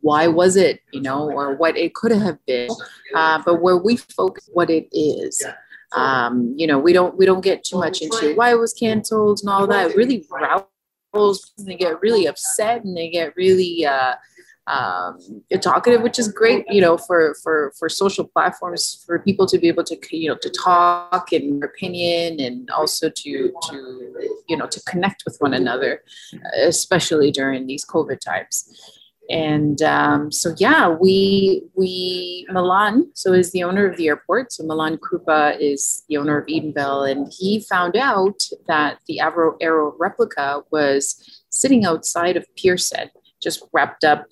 why 0.00 0.26
was 0.26 0.56
it, 0.56 0.80
you 0.92 1.00
know, 1.00 1.30
or 1.30 1.54
what 1.54 1.76
it 1.76 1.94
could 1.94 2.12
have 2.12 2.38
been. 2.46 2.70
Uh, 3.14 3.42
but 3.44 3.62
where 3.62 3.76
we 3.76 3.96
focus 3.96 4.48
what 4.52 4.70
it 4.70 4.88
is. 4.92 5.44
Um, 5.94 6.54
you 6.56 6.66
know, 6.66 6.78
we 6.78 6.92
don't 6.92 7.16
we 7.16 7.26
don't 7.26 7.42
get 7.42 7.64
too 7.64 7.78
much 7.78 8.00
into 8.00 8.34
why 8.34 8.50
it 8.50 8.58
was 8.58 8.72
canceled 8.72 9.40
and 9.42 9.50
all 9.50 9.66
that. 9.66 9.90
It 9.90 9.96
really 9.96 10.26
roused. 10.30 11.52
They 11.58 11.76
get 11.76 12.00
really 12.00 12.26
upset 12.26 12.84
and 12.84 12.96
they 12.96 13.10
get 13.10 13.36
really 13.36 13.84
uh, 13.84 14.14
um, 14.68 15.18
talkative, 15.60 16.02
which 16.02 16.18
is 16.18 16.28
great, 16.28 16.64
you 16.68 16.80
know, 16.80 16.96
for 16.96 17.34
for 17.42 17.72
for 17.78 17.88
social 17.88 18.24
platforms 18.24 19.02
for 19.04 19.18
people 19.18 19.46
to 19.46 19.58
be 19.58 19.68
able 19.68 19.84
to 19.84 19.96
you 20.16 20.28
know 20.28 20.36
to 20.36 20.50
talk 20.50 21.32
and 21.32 21.64
opinion 21.64 22.38
and 22.40 22.70
also 22.70 23.10
to 23.10 23.52
to 23.68 24.30
you 24.48 24.56
know 24.56 24.66
to 24.66 24.80
connect 24.84 25.24
with 25.24 25.36
one 25.40 25.54
another, 25.54 26.02
especially 26.62 27.30
during 27.32 27.66
these 27.66 27.84
COVID 27.84 28.20
times. 28.20 28.68
And 29.30 29.80
um, 29.82 30.30
so 30.30 30.54
yeah 30.58 30.88
we 30.88 31.62
we 31.74 32.46
milan 32.50 33.10
so 33.14 33.32
is 33.32 33.50
the 33.52 33.64
owner 33.64 33.86
of 33.86 33.96
the 33.96 34.08
airport. 34.08 34.52
So 34.52 34.64
milan 34.64 34.98
krupa 34.98 35.58
is 35.60 36.04
the 36.08 36.18
owner 36.18 36.38
of 36.38 36.46
edenvale 36.46 37.10
and 37.10 37.32
he 37.36 37.60
found 37.60 37.96
out 37.96 38.42
that 38.68 38.98
the 39.06 39.20
avro 39.22 39.56
arrow 39.60 39.94
replica 39.98 40.62
was 40.70 41.44
sitting 41.50 41.84
outside 41.84 42.36
of 42.36 42.46
pearson 42.56 43.10
just 43.42 43.64
wrapped 43.72 44.04
up 44.04 44.26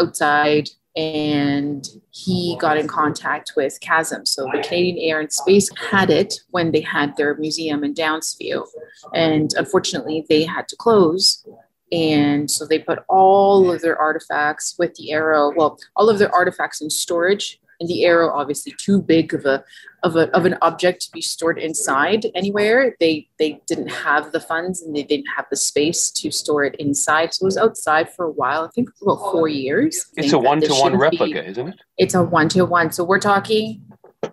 outside 0.00 0.68
and 0.96 1.86
he 2.10 2.56
got 2.60 2.76
in 2.76 2.88
contact 2.88 3.52
with 3.56 3.78
CASM. 3.80 4.26
So 4.26 4.48
the 4.52 4.60
Canadian 4.60 4.98
Air 4.98 5.20
and 5.20 5.32
Space 5.32 5.70
had 5.76 6.10
it 6.10 6.34
when 6.50 6.72
they 6.72 6.80
had 6.80 7.16
their 7.16 7.36
museum 7.36 7.84
in 7.84 7.94
Downsview. 7.94 8.66
And 9.14 9.52
unfortunately, 9.56 10.26
they 10.28 10.44
had 10.44 10.66
to 10.68 10.76
close 10.76 11.44
and 11.92 12.50
so 12.50 12.66
they 12.66 12.78
put 12.78 13.00
all 13.08 13.70
of 13.70 13.80
their 13.82 13.98
artifacts 13.98 14.76
with 14.78 14.94
the 14.94 15.12
arrow, 15.12 15.52
well, 15.54 15.78
all 15.96 16.08
of 16.08 16.18
their 16.18 16.32
artifacts 16.34 16.80
in 16.80 16.90
storage. 16.90 17.60
And 17.80 17.88
the 17.88 18.04
arrow 18.04 18.30
obviously, 18.30 18.74
too 18.78 19.00
big 19.00 19.32
of 19.32 19.46
a 19.46 19.64
of 20.02 20.16
a 20.16 20.30
of 20.36 20.44
an 20.44 20.56
object 20.62 21.02
to 21.02 21.10
be 21.12 21.22
stored 21.22 21.58
inside 21.58 22.26
anywhere. 22.34 22.94
They 23.00 23.28
they 23.38 23.60
didn't 23.66 23.88
have 23.88 24.32
the 24.32 24.40
funds 24.40 24.82
and 24.82 24.94
they 24.94 25.02
didn't 25.02 25.28
have 25.36 25.46
the 25.50 25.56
space 25.56 26.10
to 26.10 26.30
store 26.30 26.64
it 26.64 26.74
inside. 26.76 27.32
So 27.32 27.44
it 27.44 27.46
was 27.46 27.56
outside 27.56 28.12
for 28.12 28.26
a 28.26 28.30
while. 28.30 28.64
I 28.64 28.68
think 28.68 28.90
about 29.00 29.18
four 29.32 29.48
years. 29.48 30.06
It's 30.16 30.32
a 30.32 30.38
one 30.38 30.60
to 30.60 30.74
one 30.74 30.96
replica, 30.96 31.42
be, 31.42 31.48
isn't 31.48 31.68
it? 31.68 31.80
It's 31.96 32.14
a 32.14 32.22
one 32.22 32.48
to 32.50 32.64
one. 32.64 32.92
So 32.92 33.02
we're 33.02 33.18
talking, 33.18 33.82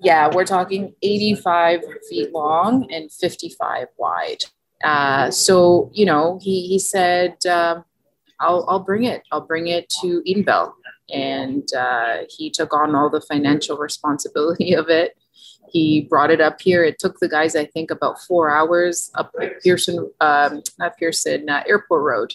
yeah, 0.01 0.29
we're 0.33 0.45
talking 0.45 0.93
eighty 1.01 1.33
five 1.35 1.81
feet 2.09 2.33
long 2.33 2.91
and 2.91 3.11
fifty 3.11 3.55
five 3.57 3.87
wide. 3.97 4.43
Uh, 4.83 5.31
so 5.31 5.89
you 5.93 6.05
know, 6.05 6.39
he 6.41 6.67
he 6.67 6.79
said, 6.79 7.37
uh, 7.45 7.81
"I'll 8.39 8.65
I'll 8.67 8.83
bring 8.83 9.05
it. 9.05 9.23
I'll 9.31 9.41
bring 9.45 9.67
it 9.67 9.89
to 10.01 10.21
Edenvale," 10.27 10.73
and 11.09 11.67
uh, 11.73 12.17
he 12.29 12.49
took 12.49 12.73
on 12.73 12.95
all 12.95 13.09
the 13.09 13.21
financial 13.21 13.77
responsibility 13.77 14.73
of 14.75 14.89
it. 14.89 15.17
He 15.69 16.01
brought 16.01 16.31
it 16.31 16.39
up 16.39 16.61
here. 16.61 16.83
It 16.83 16.97
took 16.97 17.19
the 17.19 17.27
guys, 17.27 17.55
I 17.55 17.65
think, 17.65 17.91
about 17.91 18.21
four 18.21 18.49
hours 18.49 19.11
up 19.15 19.33
Pearson, 19.63 20.09
um, 20.21 20.61
not 20.79 20.97
Pearson, 20.97 21.49
uh, 21.49 21.63
Airport 21.67 22.03
Road, 22.03 22.33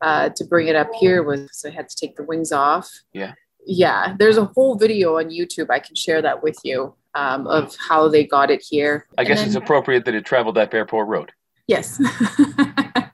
uh, 0.00 0.28
to 0.30 0.44
bring 0.44 0.68
it 0.68 0.76
up 0.76 0.90
here. 0.98 1.22
With 1.22 1.50
so 1.52 1.68
I 1.68 1.72
had 1.72 1.88
to 1.88 1.96
take 1.96 2.16
the 2.16 2.22
wings 2.22 2.52
off. 2.52 2.88
Yeah. 3.12 3.34
Yeah, 3.66 4.14
there's 4.18 4.38
a 4.38 4.46
whole 4.46 4.76
video 4.76 5.18
on 5.18 5.26
YouTube. 5.26 5.68
I 5.68 5.80
can 5.80 5.94
share 5.94 6.22
that 6.22 6.42
with 6.42 6.58
you 6.64 6.94
um, 7.14 7.46
of 7.46 7.76
how 7.76 8.08
they 8.08 8.24
got 8.24 8.50
it 8.50 8.62
here. 8.62 9.06
I 9.18 9.24
guess 9.24 9.38
then, 9.38 9.48
it's 9.48 9.56
appropriate 9.56 10.04
that 10.06 10.14
it 10.14 10.24
traveled 10.24 10.56
up 10.56 10.72
Airport 10.72 11.08
Road. 11.08 11.32
Yes. 11.66 12.00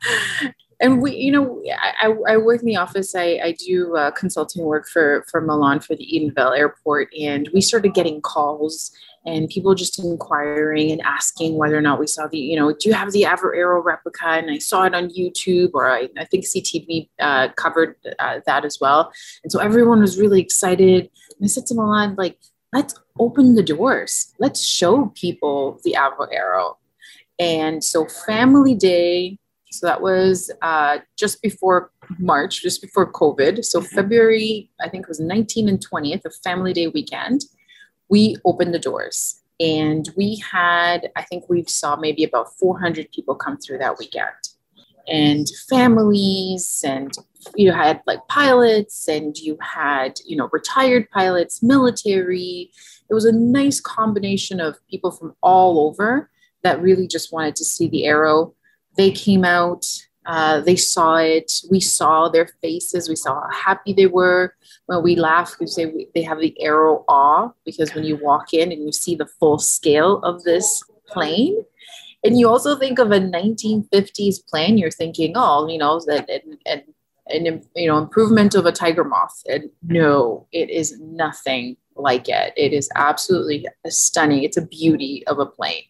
and 0.81 1.01
we, 1.01 1.15
you 1.15 1.33
know, 1.33 1.63
I, 2.03 2.15
I 2.29 2.37
work 2.37 2.61
in 2.61 2.67
the 2.67 2.77
office. 2.77 3.15
I, 3.15 3.41
I 3.43 3.53
do 3.53 3.97
uh, 3.97 4.11
consulting 4.11 4.65
work 4.65 4.89
for 4.89 5.25
for 5.31 5.41
Milan 5.41 5.81
for 5.81 5.95
the 5.95 6.07
Edenvale 6.07 6.57
Airport, 6.57 7.09
and 7.19 7.49
we 7.55 7.61
started 7.61 7.95
getting 7.95 8.21
calls 8.21 8.93
and 9.27 9.49
people 9.49 9.75
just 9.75 9.99
inquiring 9.99 10.93
and 10.93 11.03
asking 11.03 11.57
whether 11.57 11.77
or 11.77 11.81
not 11.81 11.99
we 11.99 12.07
saw 12.07 12.29
the, 12.29 12.39
you 12.39 12.57
know, 12.57 12.73
do 12.73 12.89
you 12.89 12.95
have 12.95 13.13
the 13.13 13.23
Avro 13.23 13.57
Arrow 13.57 13.83
replica? 13.83 14.29
And 14.29 14.51
I 14.51 14.59
saw 14.59 14.85
it 14.85 14.95
on 14.95 15.11
YouTube, 15.11 15.71
or 15.75 15.91
I, 15.91 16.09
I 16.17 16.25
think 16.25 16.45
CTV 16.45 17.09
uh, 17.19 17.49
covered 17.57 17.97
uh, 18.21 18.41
that 18.47 18.65
as 18.65 18.79
well. 18.81 19.13
And 19.43 19.51
so 19.51 19.59
everyone 19.59 20.01
was 20.01 20.19
really 20.19 20.41
excited. 20.41 21.11
And 21.39 21.45
I 21.45 21.49
said 21.49 21.67
to 21.67 21.75
Milan, 21.75 22.15
like, 22.17 22.39
let's 22.73 22.95
open 23.19 23.57
the 23.57 23.65
doors. 23.65 24.33
Let's 24.39 24.65
show 24.65 25.07
people 25.17 25.81
the 25.83 25.97
Avro 25.99 26.33
Arrow. 26.33 26.79
And 27.39 27.83
so 27.83 28.07
Family 28.07 28.77
Day, 28.77 29.39
so 29.79 29.87
that 29.87 30.01
was 30.01 30.51
uh, 30.63 30.99
just 31.17 31.43
before 31.43 31.91
March, 32.19 32.63
just 32.63 32.81
before 32.81 33.13
COVID. 33.13 33.65
So 33.65 33.81
February, 33.81 34.71
I 34.81 34.89
think 34.89 35.05
it 35.05 35.09
was 35.09 35.21
19 35.21 35.69
and 35.69 35.85
20th, 35.87 36.25
a 36.25 36.31
Family 36.43 36.73
Day 36.73 36.89
weekend 36.89 37.45
we 38.09 38.37
opened 38.45 38.75
the 38.75 38.79
doors. 38.79 39.43
And 39.59 40.09
we 40.17 40.43
had 40.51 41.11
i 41.17 41.23
think 41.23 41.49
we 41.49 41.65
saw 41.65 41.97
maybe 41.97 42.25
about 42.25 42.53
400 42.59 43.11
people 43.11 43.35
come 43.35 43.57
through 43.57 43.79
that 43.79 43.99
weekend. 43.99 44.29
And 45.09 45.47
families 45.71 46.83
and 46.85 47.13
you 47.55 47.73
had 47.73 48.03
like 48.07 48.27
pilots 48.29 49.07
and 49.09 49.37
you 49.39 49.57
had 49.63 50.19
you 50.27 50.37
know 50.37 50.49
retired 50.53 51.09
pilots 51.11 51.63
military. 51.63 52.71
It 53.09 53.15
was 53.15 53.25
a 53.25 53.33
nice 53.33 53.81
combination 53.81 54.61
of 54.61 54.77
people 54.91 55.13
from 55.13 55.35
all 55.43 55.87
over 55.87 56.29
that 56.63 56.83
really 56.83 57.07
just 57.07 57.33
wanted 57.33 57.55
to 57.57 57.65
see 57.65 57.89
the 57.89 58.05
arrow 58.05 58.53
they 58.97 59.11
came 59.11 59.45
out 59.45 59.87
uh, 60.27 60.61
they 60.61 60.77
saw 60.77 61.17
it. 61.17 61.53
We 61.71 61.81
saw 61.81 62.29
their 62.29 62.49
faces. 62.61 63.09
We 63.09 63.17
saw 63.17 63.35
how 63.35 63.51
happy 63.51 63.93
they 63.93 64.07
were. 64.07 64.55
When 64.87 65.03
we 65.03 65.15
laugh, 65.15 65.55
we 65.61 65.67
say 65.67 66.09
they 66.15 66.23
have 66.23 66.41
the 66.41 66.61
arrow 66.61 67.05
awe 67.09 67.53
because 67.65 67.95
when 67.95 68.05
you 68.05 68.17
walk 68.17 68.53
in 68.53 68.73
and 68.73 68.83
you 68.83 68.93
see 68.93 69.15
the 69.15 69.27
full 69.27 69.59
scale 69.59 70.19
of 70.23 70.43
this 70.43 70.83
plane, 71.07 71.65
and 72.25 72.39
you 72.39 72.49
also 72.49 72.77
think 72.77 72.99
of 72.99 73.13
a 73.13 73.21
1950s 73.21 74.45
plane, 74.49 74.79
you're 74.79 74.91
thinking, 74.91 75.35
oh, 75.37 75.69
you 75.69 75.79
know, 75.79 76.01
that 76.07 76.29
and, 76.29 76.59
and 76.67 76.83
an 77.29 77.63
you 77.75 77.89
know 77.89 77.99
improvement 77.99 78.55
of 78.55 78.67
a 78.67 78.73
tiger 78.73 79.03
moth 79.03 79.43
and 79.49 79.69
no 79.89 80.47
it 80.53 80.71
is 80.71 80.97
nothing 81.01 81.77
like 81.97 82.29
it 82.29 82.53
it 82.57 82.73
is 82.73 82.89
absolutely 82.95 83.67
stunning 83.89 84.45
it's 84.45 84.57
a 84.57 84.65
beauty 84.65 85.25
of 85.27 85.41
a 85.41 85.47
plane 85.47 85.83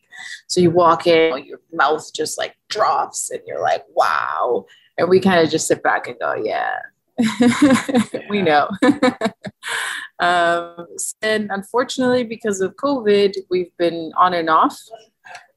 so 0.46 0.61
you 0.61 0.70
walk 0.70 1.07
in, 1.07 1.44
your 1.44 1.61
mouth 1.72 2.12
just 2.14 2.38
like 2.38 2.57
drops, 2.68 3.31
and 3.31 3.40
you're 3.46 3.62
like, 3.62 3.85
wow. 3.94 4.66
And 4.98 5.09
we 5.09 5.20
kind 5.20 5.40
of 5.40 5.50
just 5.50 5.68
sit 5.68 5.83
back 5.83 6.09
and 6.09 6.18
go, 6.18 6.35
yeah, 6.35 6.76
we 8.31 8.42
know. 8.42 8.68
um, 10.18 10.87
and 11.22 11.50
unfortunately, 11.50 12.24
because 12.24 12.61
of 12.61 12.76
COVID, 12.76 13.35
we've 13.50 13.76
been 13.79 14.12
on 14.16 14.35
and 14.35 14.50
off. 14.50 14.79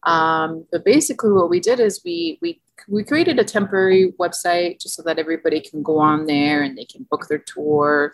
Um, 0.04 0.66
but 0.72 0.86
basically, 0.86 1.32
what 1.32 1.50
we 1.50 1.60
did 1.60 1.80
is 1.80 2.02
we 2.04 2.38
we 2.42 2.62
we 2.88 3.04
created 3.04 3.40
a 3.40 3.44
temporary 3.44 4.14
website 4.20 4.80
just 4.80 4.96
so 4.96 5.04
that 5.04 5.20
everybody 5.20 5.60
can 5.60 5.84
go 5.84 6.00
on 6.00 6.26
there 6.26 6.64
and 6.64 6.78
they 6.78 6.86
can 6.86 7.06
book 7.10 7.28
their 7.28 7.40
tour 7.40 8.14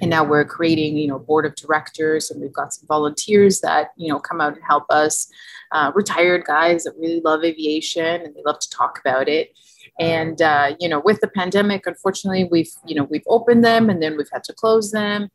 and 0.00 0.10
now 0.10 0.24
we're 0.24 0.44
creating 0.44 0.96
you 0.96 1.08
know 1.08 1.18
board 1.18 1.46
of 1.46 1.54
directors 1.54 2.30
and 2.30 2.40
we've 2.40 2.52
got 2.52 2.72
some 2.72 2.86
volunteers 2.86 3.60
that 3.60 3.90
you 3.96 4.08
know 4.08 4.18
come 4.18 4.40
out 4.40 4.54
and 4.54 4.62
help 4.66 4.84
us. 4.90 5.28
Uh, 5.72 5.90
retired 5.92 6.44
guys 6.44 6.84
that 6.84 6.92
really 7.00 7.20
love 7.24 7.42
aviation 7.42 8.20
and 8.22 8.32
they 8.36 8.42
love 8.46 8.60
to 8.60 8.70
talk 8.70 9.00
about 9.00 9.28
it 9.28 9.50
and 9.98 10.42
uh, 10.42 10.74
you 10.80 10.88
know 10.88 11.00
with 11.04 11.20
the 11.20 11.28
pandemic 11.28 11.86
unfortunately 11.86 12.44
we've 12.50 12.70
you 12.86 12.94
know 12.94 13.04
we've 13.04 13.24
opened 13.28 13.64
them 13.64 13.88
and 13.88 14.02
then 14.02 14.16
we've 14.16 14.30
had 14.32 14.42
to 14.42 14.52
close 14.52 14.90
them 14.90 15.28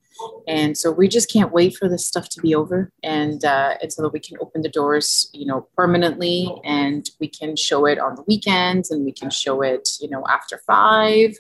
and 0.48 0.78
so 0.78 0.91
we 0.91 1.08
just 1.08 1.32
can't 1.32 1.54
wait 1.54 1.76
for 1.78 1.88
this 1.88 2.06
stuff 2.06 2.28
to 2.28 2.41
be 2.41 2.54
over 2.54 2.91
and 3.04 3.45
uh, 3.45 3.76
and 3.82 3.91
so 3.91 4.02
that 4.02 4.12
we 4.12 4.19
can 4.19 4.38
open 4.41 4.62
the 4.62 4.69
doors 4.69 5.30
you 5.34 5.45
know 5.45 5.67
permanently 5.76 6.54
and 6.65 7.10
we 7.19 7.28
can 7.28 7.56
show 7.56 7.86
it 7.86 8.00
on 8.00 8.15
the 8.15 8.24
weekends 8.24 8.91
and 8.91 9.06
we 9.06 9.13
can 9.13 9.30
show 9.30 9.62
it 9.62 9.88
you 10.02 10.10
know 10.10 10.24
after 10.30 10.60
five 10.67 11.34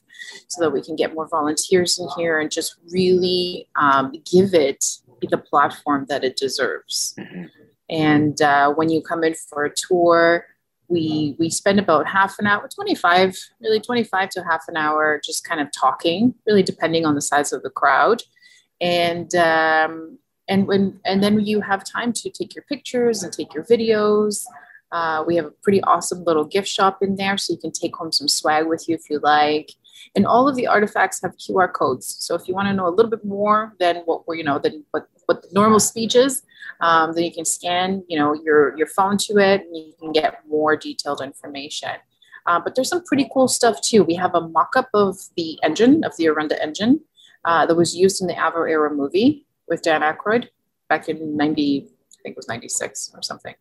so 0.47 0.61
that 0.61 0.71
we 0.71 0.81
can 0.81 0.95
get 0.95 1.13
more 1.13 1.27
volunteers 1.27 1.99
in 1.99 2.07
here 2.17 2.39
and 2.39 2.51
just 2.51 2.75
really 2.91 3.67
um, 3.75 4.13
give 4.31 4.53
it 4.53 4.85
the 5.29 5.37
platform 5.37 6.05
that 6.07 6.23
it 6.23 6.37
deserves 6.37 7.13
mm-hmm. 7.19 7.43
and 7.89 8.41
uh, 8.41 8.71
when 8.73 8.89
you 8.89 9.01
come 9.01 9.23
in 9.25 9.33
for 9.49 9.65
a 9.65 9.73
tour 9.75 10.45
we 10.89 11.35
we 11.39 11.49
spend 11.49 11.79
about 11.79 12.07
half 12.07 12.37
an 12.39 12.47
hour 12.47 12.67
25 12.67 13.37
really 13.61 13.79
25 13.79 14.29
to 14.29 14.43
half 14.43 14.63
an 14.67 14.75
hour 14.75 15.21
just 15.23 15.47
kind 15.47 15.61
of 15.61 15.67
talking 15.71 16.33
really 16.47 16.63
depending 16.63 17.05
on 17.05 17.15
the 17.15 17.21
size 17.21 17.53
of 17.53 17.63
the 17.63 17.69
crowd. 17.69 18.23
And 18.81 19.33
um, 19.35 20.17
and 20.47 20.67
when 20.67 20.99
and 21.05 21.23
then 21.23 21.39
you 21.45 21.61
have 21.61 21.83
time 21.83 22.11
to 22.13 22.29
take 22.29 22.55
your 22.55 22.63
pictures 22.63 23.23
and 23.23 23.31
take 23.31 23.53
your 23.53 23.63
videos. 23.63 24.43
Uh, 24.91 25.23
we 25.25 25.35
have 25.35 25.45
a 25.45 25.51
pretty 25.61 25.81
awesome 25.83 26.23
little 26.23 26.43
gift 26.43 26.67
shop 26.67 27.03
in 27.03 27.15
there 27.15 27.37
so 27.37 27.53
you 27.53 27.59
can 27.59 27.71
take 27.71 27.95
home 27.95 28.11
some 28.11 28.27
swag 28.27 28.65
with 28.65 28.89
you 28.89 28.95
if 28.95 29.07
you 29.09 29.19
like. 29.21 29.71
And 30.15 30.25
all 30.25 30.47
of 30.47 30.55
the 30.55 30.65
artifacts 30.65 31.21
have 31.21 31.37
qr 31.37 31.71
codes. 31.71 32.15
So 32.19 32.33
if 32.33 32.47
you 32.47 32.55
want 32.55 32.69
to 32.69 32.73
know 32.73 32.87
a 32.87 32.95
little 32.95 33.11
bit 33.11 33.23
more 33.23 33.75
than 33.79 33.97
what 34.05 34.27
we're 34.27 34.35
you 34.35 34.43
know 34.43 34.57
than 34.57 34.83
what 34.91 35.07
what 35.29 35.43
the 35.43 35.49
normal 35.51 35.79
speech 35.79 36.15
is 36.15 36.41
um, 36.81 37.13
then 37.13 37.23
you 37.23 37.31
can 37.31 37.45
scan 37.45 38.03
you 38.07 38.17
know 38.17 38.33
your 38.43 38.75
your 38.77 38.87
phone 38.87 39.15
to 39.15 39.37
it 39.37 39.61
and 39.61 39.77
you 39.77 39.93
can 39.99 40.11
get 40.11 40.39
more 40.47 40.75
detailed 40.75 41.21
information 41.21 41.91
uh, 42.47 42.59
but 42.59 42.73
there's 42.73 42.89
some 42.89 43.03
pretty 43.03 43.29
cool 43.31 43.47
stuff 43.47 43.79
too 43.81 44.03
we 44.03 44.15
have 44.15 44.33
a 44.33 44.41
mock-up 44.41 44.89
of 44.95 45.15
the 45.37 45.59
engine 45.61 46.03
of 46.03 46.17
the 46.17 46.25
Orenda 46.25 46.59
engine 46.59 46.99
uh, 47.45 47.63
that 47.67 47.75
was 47.75 47.95
used 47.95 48.21
in 48.21 48.27
the 48.27 48.33
Avro 48.33 48.69
Arrow 48.69 48.93
movie 48.93 49.45
with 49.67 49.83
Dan 49.83 50.01
Aykroyd 50.01 50.47
back 50.89 51.07
in 51.07 51.37
90 51.37 51.87
I 52.19 52.21
think 52.21 52.33
it 52.33 52.37
was 52.37 52.49
96 52.49 53.11
or 53.15 53.21
something. 53.21 53.55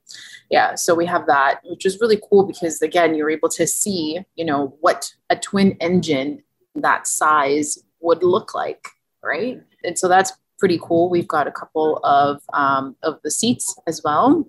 Yeah, 0.50 0.74
so 0.74 0.92
we 0.92 1.07
have 1.07 1.28
that, 1.28 1.61
which 1.64 1.87
is 1.87 2.00
really 2.00 2.20
cool 2.28 2.44
because 2.44 2.83
again, 2.83 3.14
you're 3.14 3.31
able 3.31 3.48
to 3.50 3.68
see, 3.68 4.18
you 4.35 4.44
know, 4.44 4.76
what 4.81 5.14
a 5.31 5.37
twin 5.37 5.76
engine 5.81 6.42
that 6.74 7.07
size 7.07 7.78
would 8.00 8.24
look 8.24 8.57
like, 8.57 8.88
right? 9.22 9.62
And 9.85 9.96
so 9.96 10.09
that's 10.09 10.33
pretty 10.59 10.79
cool. 10.83 11.11
We've 11.11 11.29
got 11.29 11.47
a 11.47 11.53
couple 11.53 11.99
of 12.05 12.42
um, 12.53 12.97
of 13.03 13.21
the 13.23 13.31
seats 13.31 13.79
as 13.87 14.03
well. 14.05 14.49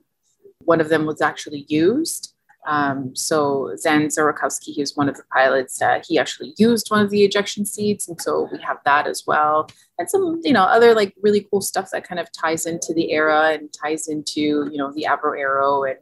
One 0.66 0.82
of 0.82 0.90
them 0.90 1.06
was 1.06 1.22
actually 1.22 1.66
used. 1.68 2.34
Um, 2.68 3.16
so 3.16 3.76
Jan 3.82 4.08
Zurakowski, 4.08 4.74
he 4.74 4.82
was 4.82 4.96
one 4.96 5.10
of 5.10 5.16
the 5.16 5.24
pilots. 5.34 5.82
Uh, 5.82 6.02
he 6.06 6.20
actually 6.20 6.54
used 6.58 6.90
one 6.90 7.04
of 7.04 7.10
the 7.10 7.24
ejection 7.24 7.66
seats, 7.66 8.08
and 8.08 8.22
so 8.22 8.50
we 8.52 8.60
have 8.60 8.78
that 8.86 9.08
as 9.08 9.24
well, 9.26 9.70
and 9.98 10.10
some 10.10 10.40
you 10.44 10.54
know 10.54 10.64
other 10.64 10.94
like 10.94 11.16
really 11.22 11.48
cool 11.50 11.62
stuff 11.62 11.90
that 11.92 12.08
kind 12.08 12.20
of 12.20 12.32
ties 12.32 12.66
into 12.66 12.94
the 12.94 13.12
era 13.12 13.52
and 13.54 13.74
ties 13.74 14.08
into 14.08 14.70
you 14.72 14.78
know 14.78 14.92
the 14.94 15.08
Avro 15.10 15.40
Arrow 15.40 15.84
and 15.84 16.00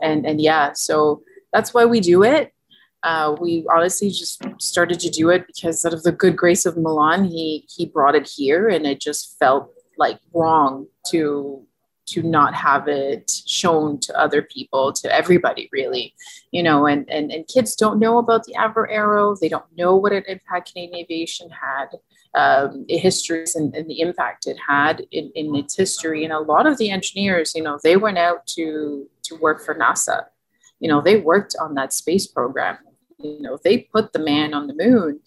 and 0.00 0.26
and 0.26 0.40
yeah. 0.40 0.72
So 0.74 1.22
that's 1.52 1.72
why 1.72 1.84
we 1.84 2.00
do 2.00 2.24
it. 2.24 2.52
Uh, 3.02 3.34
we 3.40 3.66
honestly 3.74 4.10
just 4.10 4.42
started 4.58 5.00
to 5.00 5.10
do 5.10 5.30
it 5.30 5.46
because 5.46 5.84
out 5.84 5.92
of 5.92 6.02
the 6.04 6.12
good 6.12 6.36
grace 6.36 6.64
of 6.64 6.76
Milan, 6.76 7.24
he 7.24 7.66
he 7.68 7.86
brought 7.86 8.14
it 8.14 8.28
here, 8.28 8.68
and 8.68 8.86
it 8.86 9.00
just 9.00 9.38
felt 9.38 9.72
like 9.98 10.18
wrong 10.32 10.86
to 11.08 11.66
to 12.04 12.22
not 12.22 12.54
have 12.54 12.88
it 12.88 13.30
shown 13.46 13.98
to 14.00 14.18
other 14.18 14.42
people, 14.42 14.92
to 14.92 15.14
everybody 15.14 15.68
really, 15.72 16.14
you 16.52 16.62
know, 16.62 16.86
and 16.86 17.08
and, 17.10 17.32
and 17.32 17.48
kids 17.48 17.74
don't 17.74 17.98
know 17.98 18.18
about 18.18 18.44
the 18.44 18.54
Avro 18.54 18.86
Arrow. 18.88 19.34
They 19.34 19.48
don't 19.48 19.64
know 19.76 19.96
what 19.96 20.12
an 20.12 20.24
impact 20.28 20.72
Canadian 20.72 21.00
aviation 21.00 21.50
had, 21.50 21.88
um, 22.34 22.84
history 22.88 23.44
and, 23.54 23.74
and 23.74 23.88
the 23.88 24.00
impact 24.00 24.46
it 24.46 24.56
had 24.68 25.06
in, 25.10 25.32
in 25.34 25.54
its 25.56 25.76
history. 25.76 26.24
And 26.24 26.32
a 26.32 26.38
lot 26.38 26.66
of 26.66 26.78
the 26.78 26.90
engineers, 26.90 27.52
you 27.54 27.62
know, 27.62 27.78
they 27.82 27.96
went 27.96 28.18
out 28.18 28.46
to 28.48 29.08
to 29.24 29.36
work 29.36 29.64
for 29.64 29.74
NASA. 29.74 30.26
You 30.78 30.88
know, 30.88 31.00
they 31.00 31.16
worked 31.16 31.54
on 31.60 31.74
that 31.74 31.92
space 31.92 32.26
program 32.26 32.78
you 33.22 33.40
know 33.40 33.58
they 33.64 33.78
put 33.78 34.12
the 34.12 34.18
man 34.18 34.54
on 34.54 34.66
the 34.66 34.74
moon 34.74 35.20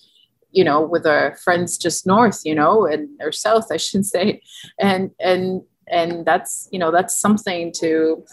you 0.55 0.63
know 0.63 0.81
with 0.81 1.05
our 1.05 1.35
friends 1.35 1.77
just 1.77 2.07
north 2.07 2.41
you 2.45 2.55
know 2.55 2.85
and 2.85 3.09
or 3.21 3.31
south 3.31 3.67
i 3.71 3.77
should 3.77 4.05
say. 4.05 4.41
And 4.79 5.11
and 5.19 5.61
and 5.87 6.25
that's 6.25 6.67
you 6.71 6.79
know 6.79 6.91
that's 6.91 7.19
something 7.19 7.71
to 7.79 8.23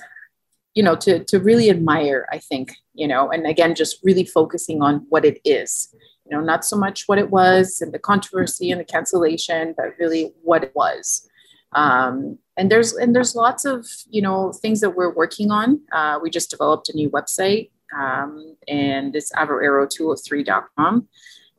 you 0.75 0.83
know 0.83 0.97
to 0.97 1.23
to 1.25 1.39
really 1.39 1.69
admire 1.69 2.27
i 2.33 2.39
think 2.39 2.73
you 2.95 3.07
know 3.07 3.31
and 3.31 3.47
again 3.47 3.75
just 3.75 3.99
really 4.03 4.25
focusing 4.25 4.81
on 4.83 5.05
what 5.11 5.25
it 5.25 5.41
is. 5.45 5.95
You 6.25 6.37
know 6.37 6.43
not 6.45 6.65
so 6.65 6.77
much 6.77 7.05
what 7.07 7.19
it 7.19 7.31
was 7.31 7.81
and 7.81 7.93
the 7.93 7.99
controversy 7.99 8.71
and 8.71 8.81
the 8.81 8.85
cancellation 8.85 9.75
but 9.77 9.99
really 9.99 10.33
what 10.43 10.65
it 10.65 10.73
was. 10.75 11.29
Um, 11.75 12.39
and 12.57 12.71
there's 12.71 12.93
and 12.93 13.17
there's 13.17 13.35
lots 13.35 13.65
of 13.65 13.87
you 14.09 14.23
know 14.23 14.53
things 14.53 14.81
that 14.81 14.95
we're 14.97 15.15
working 15.15 15.51
on. 15.51 15.81
Uh, 15.91 16.19
we 16.23 16.31
just 16.31 16.51
developed 16.51 16.89
a 16.89 16.97
new 16.97 17.11
website 17.11 17.71
um, 17.97 18.57
and 18.69 19.15
it's 19.15 19.33
avroarrow203.com. 19.33 21.09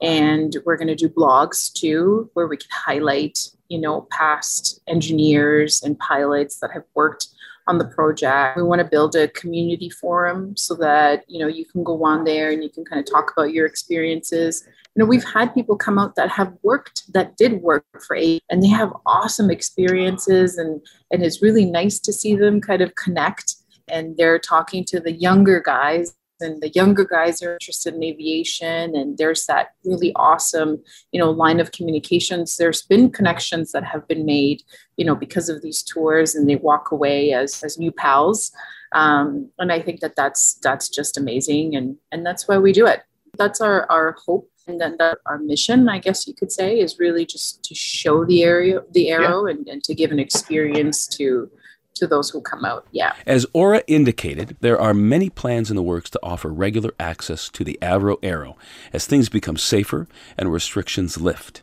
And 0.01 0.57
we're 0.65 0.77
going 0.77 0.87
to 0.87 0.95
do 0.95 1.07
blogs 1.07 1.71
too, 1.71 2.29
where 2.33 2.47
we 2.47 2.57
can 2.57 2.69
highlight, 2.71 3.39
you 3.69 3.79
know, 3.79 4.07
past 4.11 4.81
engineers 4.87 5.81
and 5.81 5.97
pilots 5.97 6.59
that 6.59 6.71
have 6.71 6.83
worked 6.93 7.27
on 7.67 7.77
the 7.77 7.85
project. 7.85 8.57
We 8.57 8.63
want 8.63 8.79
to 8.79 8.87
build 8.87 9.15
a 9.15 9.27
community 9.29 9.89
forum 9.89 10.55
so 10.57 10.75
that 10.75 11.23
you 11.27 11.39
know 11.39 11.47
you 11.47 11.65
can 11.65 11.83
go 11.83 12.03
on 12.03 12.23
there 12.23 12.51
and 12.51 12.63
you 12.63 12.69
can 12.69 12.85
kind 12.85 12.99
of 12.99 13.11
talk 13.11 13.31
about 13.31 13.53
your 13.53 13.65
experiences. 13.65 14.67
You 14.95 15.01
know, 15.01 15.05
we've 15.05 15.23
had 15.23 15.53
people 15.53 15.75
come 15.75 15.97
out 15.97 16.15
that 16.15 16.29
have 16.29 16.53
worked 16.61 17.11
that 17.13 17.37
did 17.37 17.61
work 17.61 17.85
for 18.05 18.15
eight 18.15 18.43
and 18.49 18.61
they 18.61 18.67
have 18.67 18.93
awesome 19.05 19.49
experiences 19.49 20.57
and 20.57 20.81
and 21.11 21.23
it's 21.23 21.41
really 21.41 21.65
nice 21.65 21.99
to 21.99 22.13
see 22.13 22.35
them 22.35 22.61
kind 22.61 22.81
of 22.81 22.95
connect 22.95 23.55
and 23.87 24.15
they're 24.17 24.39
talking 24.39 24.85
to 24.85 24.99
the 24.99 25.11
younger 25.11 25.59
guys 25.59 26.15
and 26.43 26.61
the 26.61 26.69
younger 26.69 27.03
guys 27.03 27.41
are 27.41 27.53
interested 27.53 27.95
in 27.95 28.03
aviation 28.03 28.95
and 28.95 29.17
there's 29.17 29.47
that 29.47 29.73
really 29.83 30.11
awesome 30.15 30.83
you 31.11 31.19
know 31.19 31.31
line 31.31 31.59
of 31.59 31.71
communications. 31.71 32.57
There's 32.57 32.83
been 32.83 33.09
connections 33.09 33.71
that 33.71 33.83
have 33.83 34.07
been 34.07 34.25
made 34.25 34.61
you 34.97 35.05
know 35.05 35.15
because 35.15 35.49
of 35.49 35.61
these 35.63 35.81
tours 35.81 36.35
and 36.35 36.47
they 36.47 36.57
walk 36.57 36.91
away 36.91 37.33
as 37.33 37.63
as 37.63 37.79
new 37.79 37.91
pals. 37.91 38.51
Um, 38.93 39.49
and 39.57 39.71
i 39.71 39.81
think 39.81 40.01
that 40.01 40.15
that's 40.15 40.59
that's 40.61 40.87
just 40.87 41.17
amazing 41.17 41.75
and 41.75 41.97
and 42.11 42.23
that's 42.23 42.47
why 42.47 42.59
we 42.59 42.71
do 42.71 42.85
it. 42.85 43.01
That's 43.39 43.59
our 43.59 43.89
our 43.89 44.15
hope 44.23 44.51
and 44.67 44.79
then 44.79 44.95
that 44.97 45.17
our 45.25 45.37
mission 45.37 45.89
i 45.89 45.99
guess 45.99 46.27
you 46.27 46.33
could 46.33 46.51
say 46.51 46.79
is 46.79 46.99
really 46.99 47.25
just 47.25 47.63
to 47.63 47.75
show 47.75 48.25
the 48.25 48.43
area 48.43 48.81
the 48.91 49.09
arrow 49.09 49.45
yeah. 49.45 49.53
and, 49.53 49.67
and 49.67 49.83
to 49.83 49.93
give 49.93 50.11
an 50.11 50.19
experience 50.19 51.07
to 51.07 51.49
to 51.95 52.07
those 52.07 52.29
who 52.29 52.41
come 52.41 52.65
out. 52.65 52.87
Yeah. 52.91 53.13
As 53.25 53.45
Aura 53.53 53.83
indicated, 53.87 54.57
there 54.61 54.79
are 54.79 54.93
many 54.93 55.29
plans 55.29 55.69
in 55.69 55.75
the 55.75 55.83
works 55.83 56.09
to 56.11 56.19
offer 56.23 56.49
regular 56.49 56.91
access 56.99 57.49
to 57.49 57.63
the 57.63 57.77
Avro 57.81 58.17
Arrow 58.23 58.57
as 58.91 59.05
things 59.05 59.29
become 59.29 59.57
safer 59.57 60.07
and 60.37 60.51
restrictions 60.51 61.19
lift. 61.19 61.61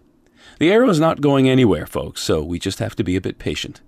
The 0.59 0.71
Arrow 0.73 0.91
is 0.91 1.01
not 1.01 1.21
going 1.21 1.49
anywhere, 1.49 1.87
folks, 1.87 2.23
so 2.23 2.43
we 2.43 2.59
just 2.59 2.79
have 2.79 2.95
to 2.97 3.05
be 3.05 3.17
a 3.17 3.21
bit 3.21 3.39
patient. 3.39 3.81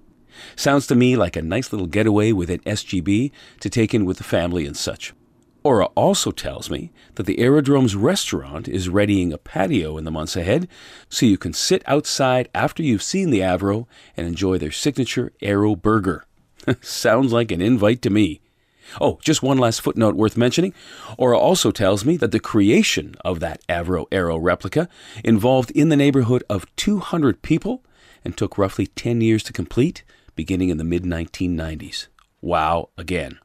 Sounds 0.56 0.86
to 0.86 0.94
me 0.94 1.16
like 1.16 1.36
a 1.36 1.42
nice 1.42 1.72
little 1.72 1.86
getaway 1.86 2.32
with 2.32 2.50
an 2.50 2.60
SGB 2.60 3.30
to 3.60 3.70
take 3.70 3.94
in 3.94 4.04
with 4.04 4.18
the 4.18 4.24
family 4.24 4.66
and 4.66 4.76
such. 4.76 5.12
Aura 5.64 5.86
also 5.94 6.32
tells 6.32 6.70
me 6.70 6.90
that 7.14 7.26
the 7.26 7.38
Aerodrome's 7.38 7.94
restaurant 7.94 8.66
is 8.66 8.88
readying 8.88 9.32
a 9.32 9.38
patio 9.38 9.96
in 9.96 10.04
the 10.04 10.10
months 10.10 10.34
ahead 10.34 10.66
so 11.08 11.24
you 11.24 11.38
can 11.38 11.52
sit 11.52 11.84
outside 11.86 12.48
after 12.52 12.82
you've 12.82 13.02
seen 13.02 13.30
the 13.30 13.40
Avro 13.40 13.86
and 14.16 14.26
enjoy 14.26 14.58
their 14.58 14.72
signature 14.72 15.32
Aero 15.40 15.76
Burger. 15.76 16.24
Sounds 16.80 17.32
like 17.32 17.50
an 17.50 17.60
invite 17.60 18.02
to 18.02 18.10
me. 18.10 18.40
Oh, 19.00 19.18
just 19.22 19.42
one 19.42 19.58
last 19.58 19.80
footnote 19.80 20.16
worth 20.16 20.36
mentioning. 20.36 20.74
Aura 21.16 21.38
also 21.38 21.70
tells 21.70 22.04
me 22.04 22.16
that 22.18 22.30
the 22.30 22.40
creation 22.40 23.14
of 23.24 23.40
that 23.40 23.66
Avro 23.66 24.06
Arrow 24.12 24.36
replica 24.36 24.88
involved 25.24 25.70
in 25.70 25.88
the 25.88 25.96
neighborhood 25.96 26.44
of 26.50 26.66
200 26.76 27.42
people 27.42 27.82
and 28.24 28.36
took 28.36 28.58
roughly 28.58 28.86
10 28.86 29.20
years 29.20 29.42
to 29.44 29.52
complete, 29.52 30.04
beginning 30.34 30.68
in 30.68 30.78
the 30.78 30.84
mid 30.84 31.04
1990s. 31.04 32.08
Wow, 32.40 32.90
again. 32.98 33.38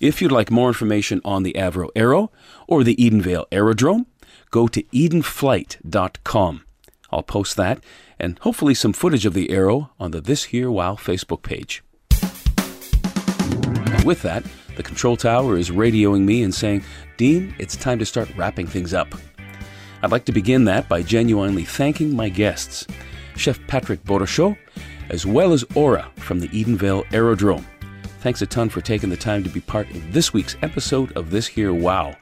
If 0.00 0.20
you'd 0.20 0.32
like 0.32 0.50
more 0.50 0.68
information 0.68 1.20
on 1.24 1.42
the 1.42 1.54
Avro 1.54 1.88
Arrow 1.94 2.30
or 2.66 2.84
the 2.84 2.96
Edenvale 2.96 3.46
Aerodrome, 3.52 4.06
go 4.50 4.66
to 4.68 4.82
edenflight.com. 4.82 6.64
I'll 7.10 7.22
post 7.22 7.56
that 7.56 7.82
and 8.18 8.38
hopefully 8.40 8.74
some 8.74 8.92
footage 8.92 9.26
of 9.26 9.34
the 9.34 9.50
Arrow 9.50 9.90
on 10.00 10.10
the 10.10 10.20
This 10.20 10.44
Here 10.44 10.70
Wow 10.70 10.94
Facebook 10.94 11.42
page. 11.42 11.82
With 14.04 14.20
that, 14.22 14.44
the 14.76 14.82
control 14.82 15.16
tower 15.16 15.56
is 15.56 15.70
radioing 15.70 16.24
me 16.24 16.42
and 16.42 16.54
saying, 16.54 16.84
Dean, 17.16 17.54
it's 17.58 17.74
time 17.74 17.98
to 18.00 18.04
start 18.04 18.28
wrapping 18.36 18.66
things 18.66 18.92
up. 18.92 19.14
I'd 20.02 20.12
like 20.12 20.26
to 20.26 20.32
begin 20.32 20.66
that 20.66 20.90
by 20.90 21.02
genuinely 21.02 21.64
thanking 21.64 22.14
my 22.14 22.28
guests, 22.28 22.86
Chef 23.36 23.58
Patrick 23.66 24.04
Bourachot, 24.04 24.58
as 25.08 25.24
well 25.24 25.54
as 25.54 25.64
Aura 25.74 26.10
from 26.16 26.38
the 26.38 26.48
Edenvale 26.48 27.06
Aerodrome. 27.14 27.66
Thanks 28.20 28.42
a 28.42 28.46
ton 28.46 28.68
for 28.68 28.82
taking 28.82 29.08
the 29.08 29.16
time 29.16 29.42
to 29.42 29.48
be 29.48 29.60
part 29.60 29.90
of 29.90 30.12
this 30.12 30.34
week's 30.34 30.56
episode 30.60 31.16
of 31.16 31.30
This 31.30 31.46
Here 31.46 31.72
Wow. 31.72 32.14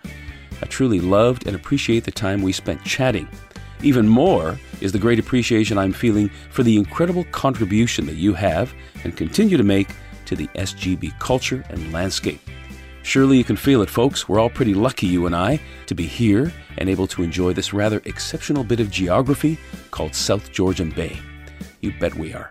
I 0.63 0.67
truly 0.67 1.01
loved 1.01 1.49
and 1.49 1.57
appreciate 1.57 2.05
the 2.05 2.13
time 2.13 2.43
we 2.43 2.53
spent 2.53 2.85
chatting. 2.85 3.29
Even 3.83 4.07
more 4.07 4.57
is 4.81 4.93
the 4.93 4.99
great 5.01 5.19
appreciation 5.19 5.79
I'm 5.79 5.93
feeling 5.93 6.29
for 6.51 6.63
the 6.63 6.77
incredible 6.77 7.25
contribution 7.33 8.07
that 8.07 8.15
you 8.15 8.35
have 8.35 8.73
and 9.03 9.17
continue 9.17 9.57
to 9.57 9.65
make 9.65 9.89
to 10.33 10.37
the 10.37 10.49
SGB 10.55 11.19
culture 11.19 11.63
and 11.69 11.93
landscape. 11.93 12.41
Surely 13.03 13.37
you 13.37 13.45
can 13.45 13.57
feel 13.57 13.83
it, 13.83 13.91
folks. 13.91 14.29
We're 14.29 14.39
all 14.39 14.49
pretty 14.49 14.73
lucky, 14.73 15.07
you 15.07 15.27
and 15.27 15.37
I, 15.37 15.61
to 15.87 15.95
be 15.95 16.07
here 16.07 16.51
and 16.79 16.89
able 16.89 17.07
to 17.09 17.23
enjoy 17.23 17.53
this 17.53 17.75
rather 17.75 18.01
exceptional 18.07 18.65
bit 18.65 18.81
of 18.81 18.91
geography 18.91 19.59
called 19.91 20.15
South 20.15 20.51
Georgian 20.51 20.89
Bay. 20.91 21.19
You 21.81 21.93
bet 22.01 22.15
we 22.15 22.33
are. 22.33 22.51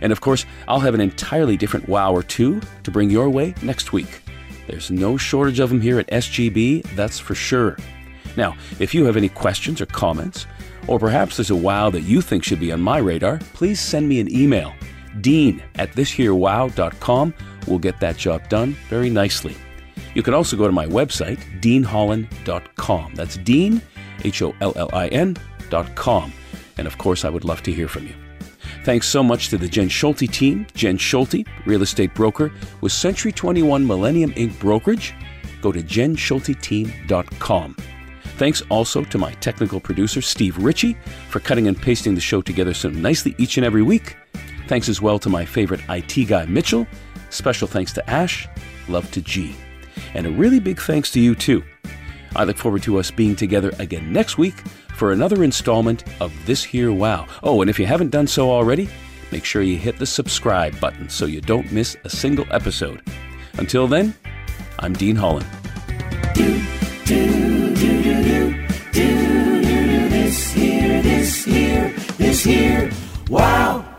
And 0.00 0.10
of 0.10 0.22
course, 0.22 0.46
I'll 0.66 0.80
have 0.80 0.94
an 0.94 1.02
entirely 1.02 1.58
different 1.58 1.86
wow 1.86 2.14
or 2.14 2.22
two 2.22 2.62
to 2.84 2.90
bring 2.90 3.10
your 3.10 3.28
way 3.28 3.54
next 3.60 3.92
week. 3.92 4.22
There's 4.66 4.90
no 4.90 5.18
shortage 5.18 5.60
of 5.60 5.68
them 5.68 5.82
here 5.82 5.98
at 5.98 6.06
SGB, 6.06 6.94
that's 6.96 7.18
for 7.18 7.34
sure. 7.34 7.76
Now, 8.36 8.56
if 8.78 8.94
you 8.94 9.04
have 9.04 9.18
any 9.18 9.28
questions 9.28 9.82
or 9.82 9.86
comments, 9.86 10.46
or 10.86 10.98
perhaps 10.98 11.36
there's 11.36 11.50
a 11.50 11.56
wow 11.56 11.90
that 11.90 12.02
you 12.02 12.22
think 12.22 12.42
should 12.42 12.60
be 12.60 12.72
on 12.72 12.80
my 12.80 12.98
radar, 12.98 13.38
please 13.52 13.80
send 13.80 14.08
me 14.08 14.18
an 14.18 14.34
email 14.34 14.72
Dean 15.20 15.62
at 15.76 15.92
thisherewow.com 15.92 17.34
will 17.66 17.78
get 17.78 18.00
that 18.00 18.16
job 18.16 18.48
done 18.48 18.76
very 18.88 19.10
nicely. 19.10 19.56
You 20.14 20.22
can 20.22 20.34
also 20.34 20.56
go 20.56 20.66
to 20.66 20.72
my 20.72 20.86
website, 20.86 21.38
deanhollin.com. 21.60 23.14
That's 23.14 23.36
Dean, 23.38 23.80
H 24.24 24.42
O 24.42 24.54
L 24.60 24.72
L 24.76 24.90
I 24.92 25.08
N.com. 25.08 26.32
And 26.78 26.86
of 26.86 26.98
course, 26.98 27.24
I 27.24 27.28
would 27.28 27.44
love 27.44 27.62
to 27.62 27.72
hear 27.72 27.88
from 27.88 28.06
you. 28.06 28.14
Thanks 28.84 29.06
so 29.06 29.22
much 29.22 29.48
to 29.48 29.58
the 29.58 29.68
Jen 29.68 29.88
Schulte 29.88 30.30
team. 30.30 30.66
Jen 30.74 30.96
Schulte, 30.96 31.46
real 31.66 31.82
estate 31.82 32.14
broker 32.14 32.52
with 32.80 32.92
Century 32.92 33.30
21 33.30 33.86
Millennium 33.86 34.32
Inc. 34.32 34.58
brokerage. 34.58 35.14
Go 35.60 35.70
to 35.70 35.80
jenschulteteam.com. 35.82 37.76
Thanks 38.36 38.62
also 38.70 39.04
to 39.04 39.18
my 39.18 39.32
technical 39.34 39.78
producer, 39.78 40.20
Steve 40.20 40.58
Ritchie, 40.58 40.96
for 41.28 41.38
cutting 41.38 41.68
and 41.68 41.80
pasting 41.80 42.16
the 42.16 42.20
show 42.20 42.42
together 42.42 42.74
so 42.74 42.88
nicely 42.88 43.36
each 43.38 43.56
and 43.56 43.64
every 43.64 43.82
week. 43.82 44.16
Thanks 44.68 44.88
as 44.88 45.00
well 45.02 45.18
to 45.18 45.28
my 45.28 45.44
favorite 45.44 45.80
IT 45.88 46.28
guy, 46.28 46.46
Mitchell. 46.46 46.86
Special 47.30 47.68
thanks 47.68 47.92
to 47.94 48.10
Ash. 48.10 48.48
Love 48.88 49.10
to 49.12 49.20
G. 49.20 49.54
And 50.14 50.26
a 50.26 50.30
really 50.30 50.60
big 50.60 50.80
thanks 50.80 51.10
to 51.12 51.20
you, 51.20 51.34
too. 51.34 51.62
I 52.34 52.44
look 52.44 52.56
forward 52.56 52.82
to 52.84 52.98
us 52.98 53.10
being 53.10 53.36
together 53.36 53.72
again 53.78 54.12
next 54.12 54.38
week 54.38 54.54
for 54.94 55.12
another 55.12 55.44
installment 55.44 56.04
of 56.20 56.32
This 56.46 56.64
Here 56.64 56.92
Wow. 56.92 57.26
Oh, 57.42 57.60
and 57.60 57.68
if 57.68 57.78
you 57.78 57.86
haven't 57.86 58.10
done 58.10 58.26
so 58.26 58.50
already, 58.50 58.88
make 59.30 59.44
sure 59.44 59.62
you 59.62 59.76
hit 59.76 59.98
the 59.98 60.06
subscribe 60.06 60.78
button 60.80 61.08
so 61.08 61.26
you 61.26 61.40
don't 61.40 61.70
miss 61.72 61.96
a 62.04 62.10
single 62.10 62.46
episode. 62.50 63.02
Until 63.58 63.86
then, 63.86 64.14
I'm 64.78 64.94
Dean 64.94 65.16
Hollin. 65.16 65.46
Do, 66.34 66.62
do, 67.04 67.74
do, 67.76 68.02
this 70.32 70.50
here, 70.50 71.02
this 71.02 71.44
here, 71.44 71.94
this 72.16 72.42
here. 72.42 72.90
Wow. 73.28 73.91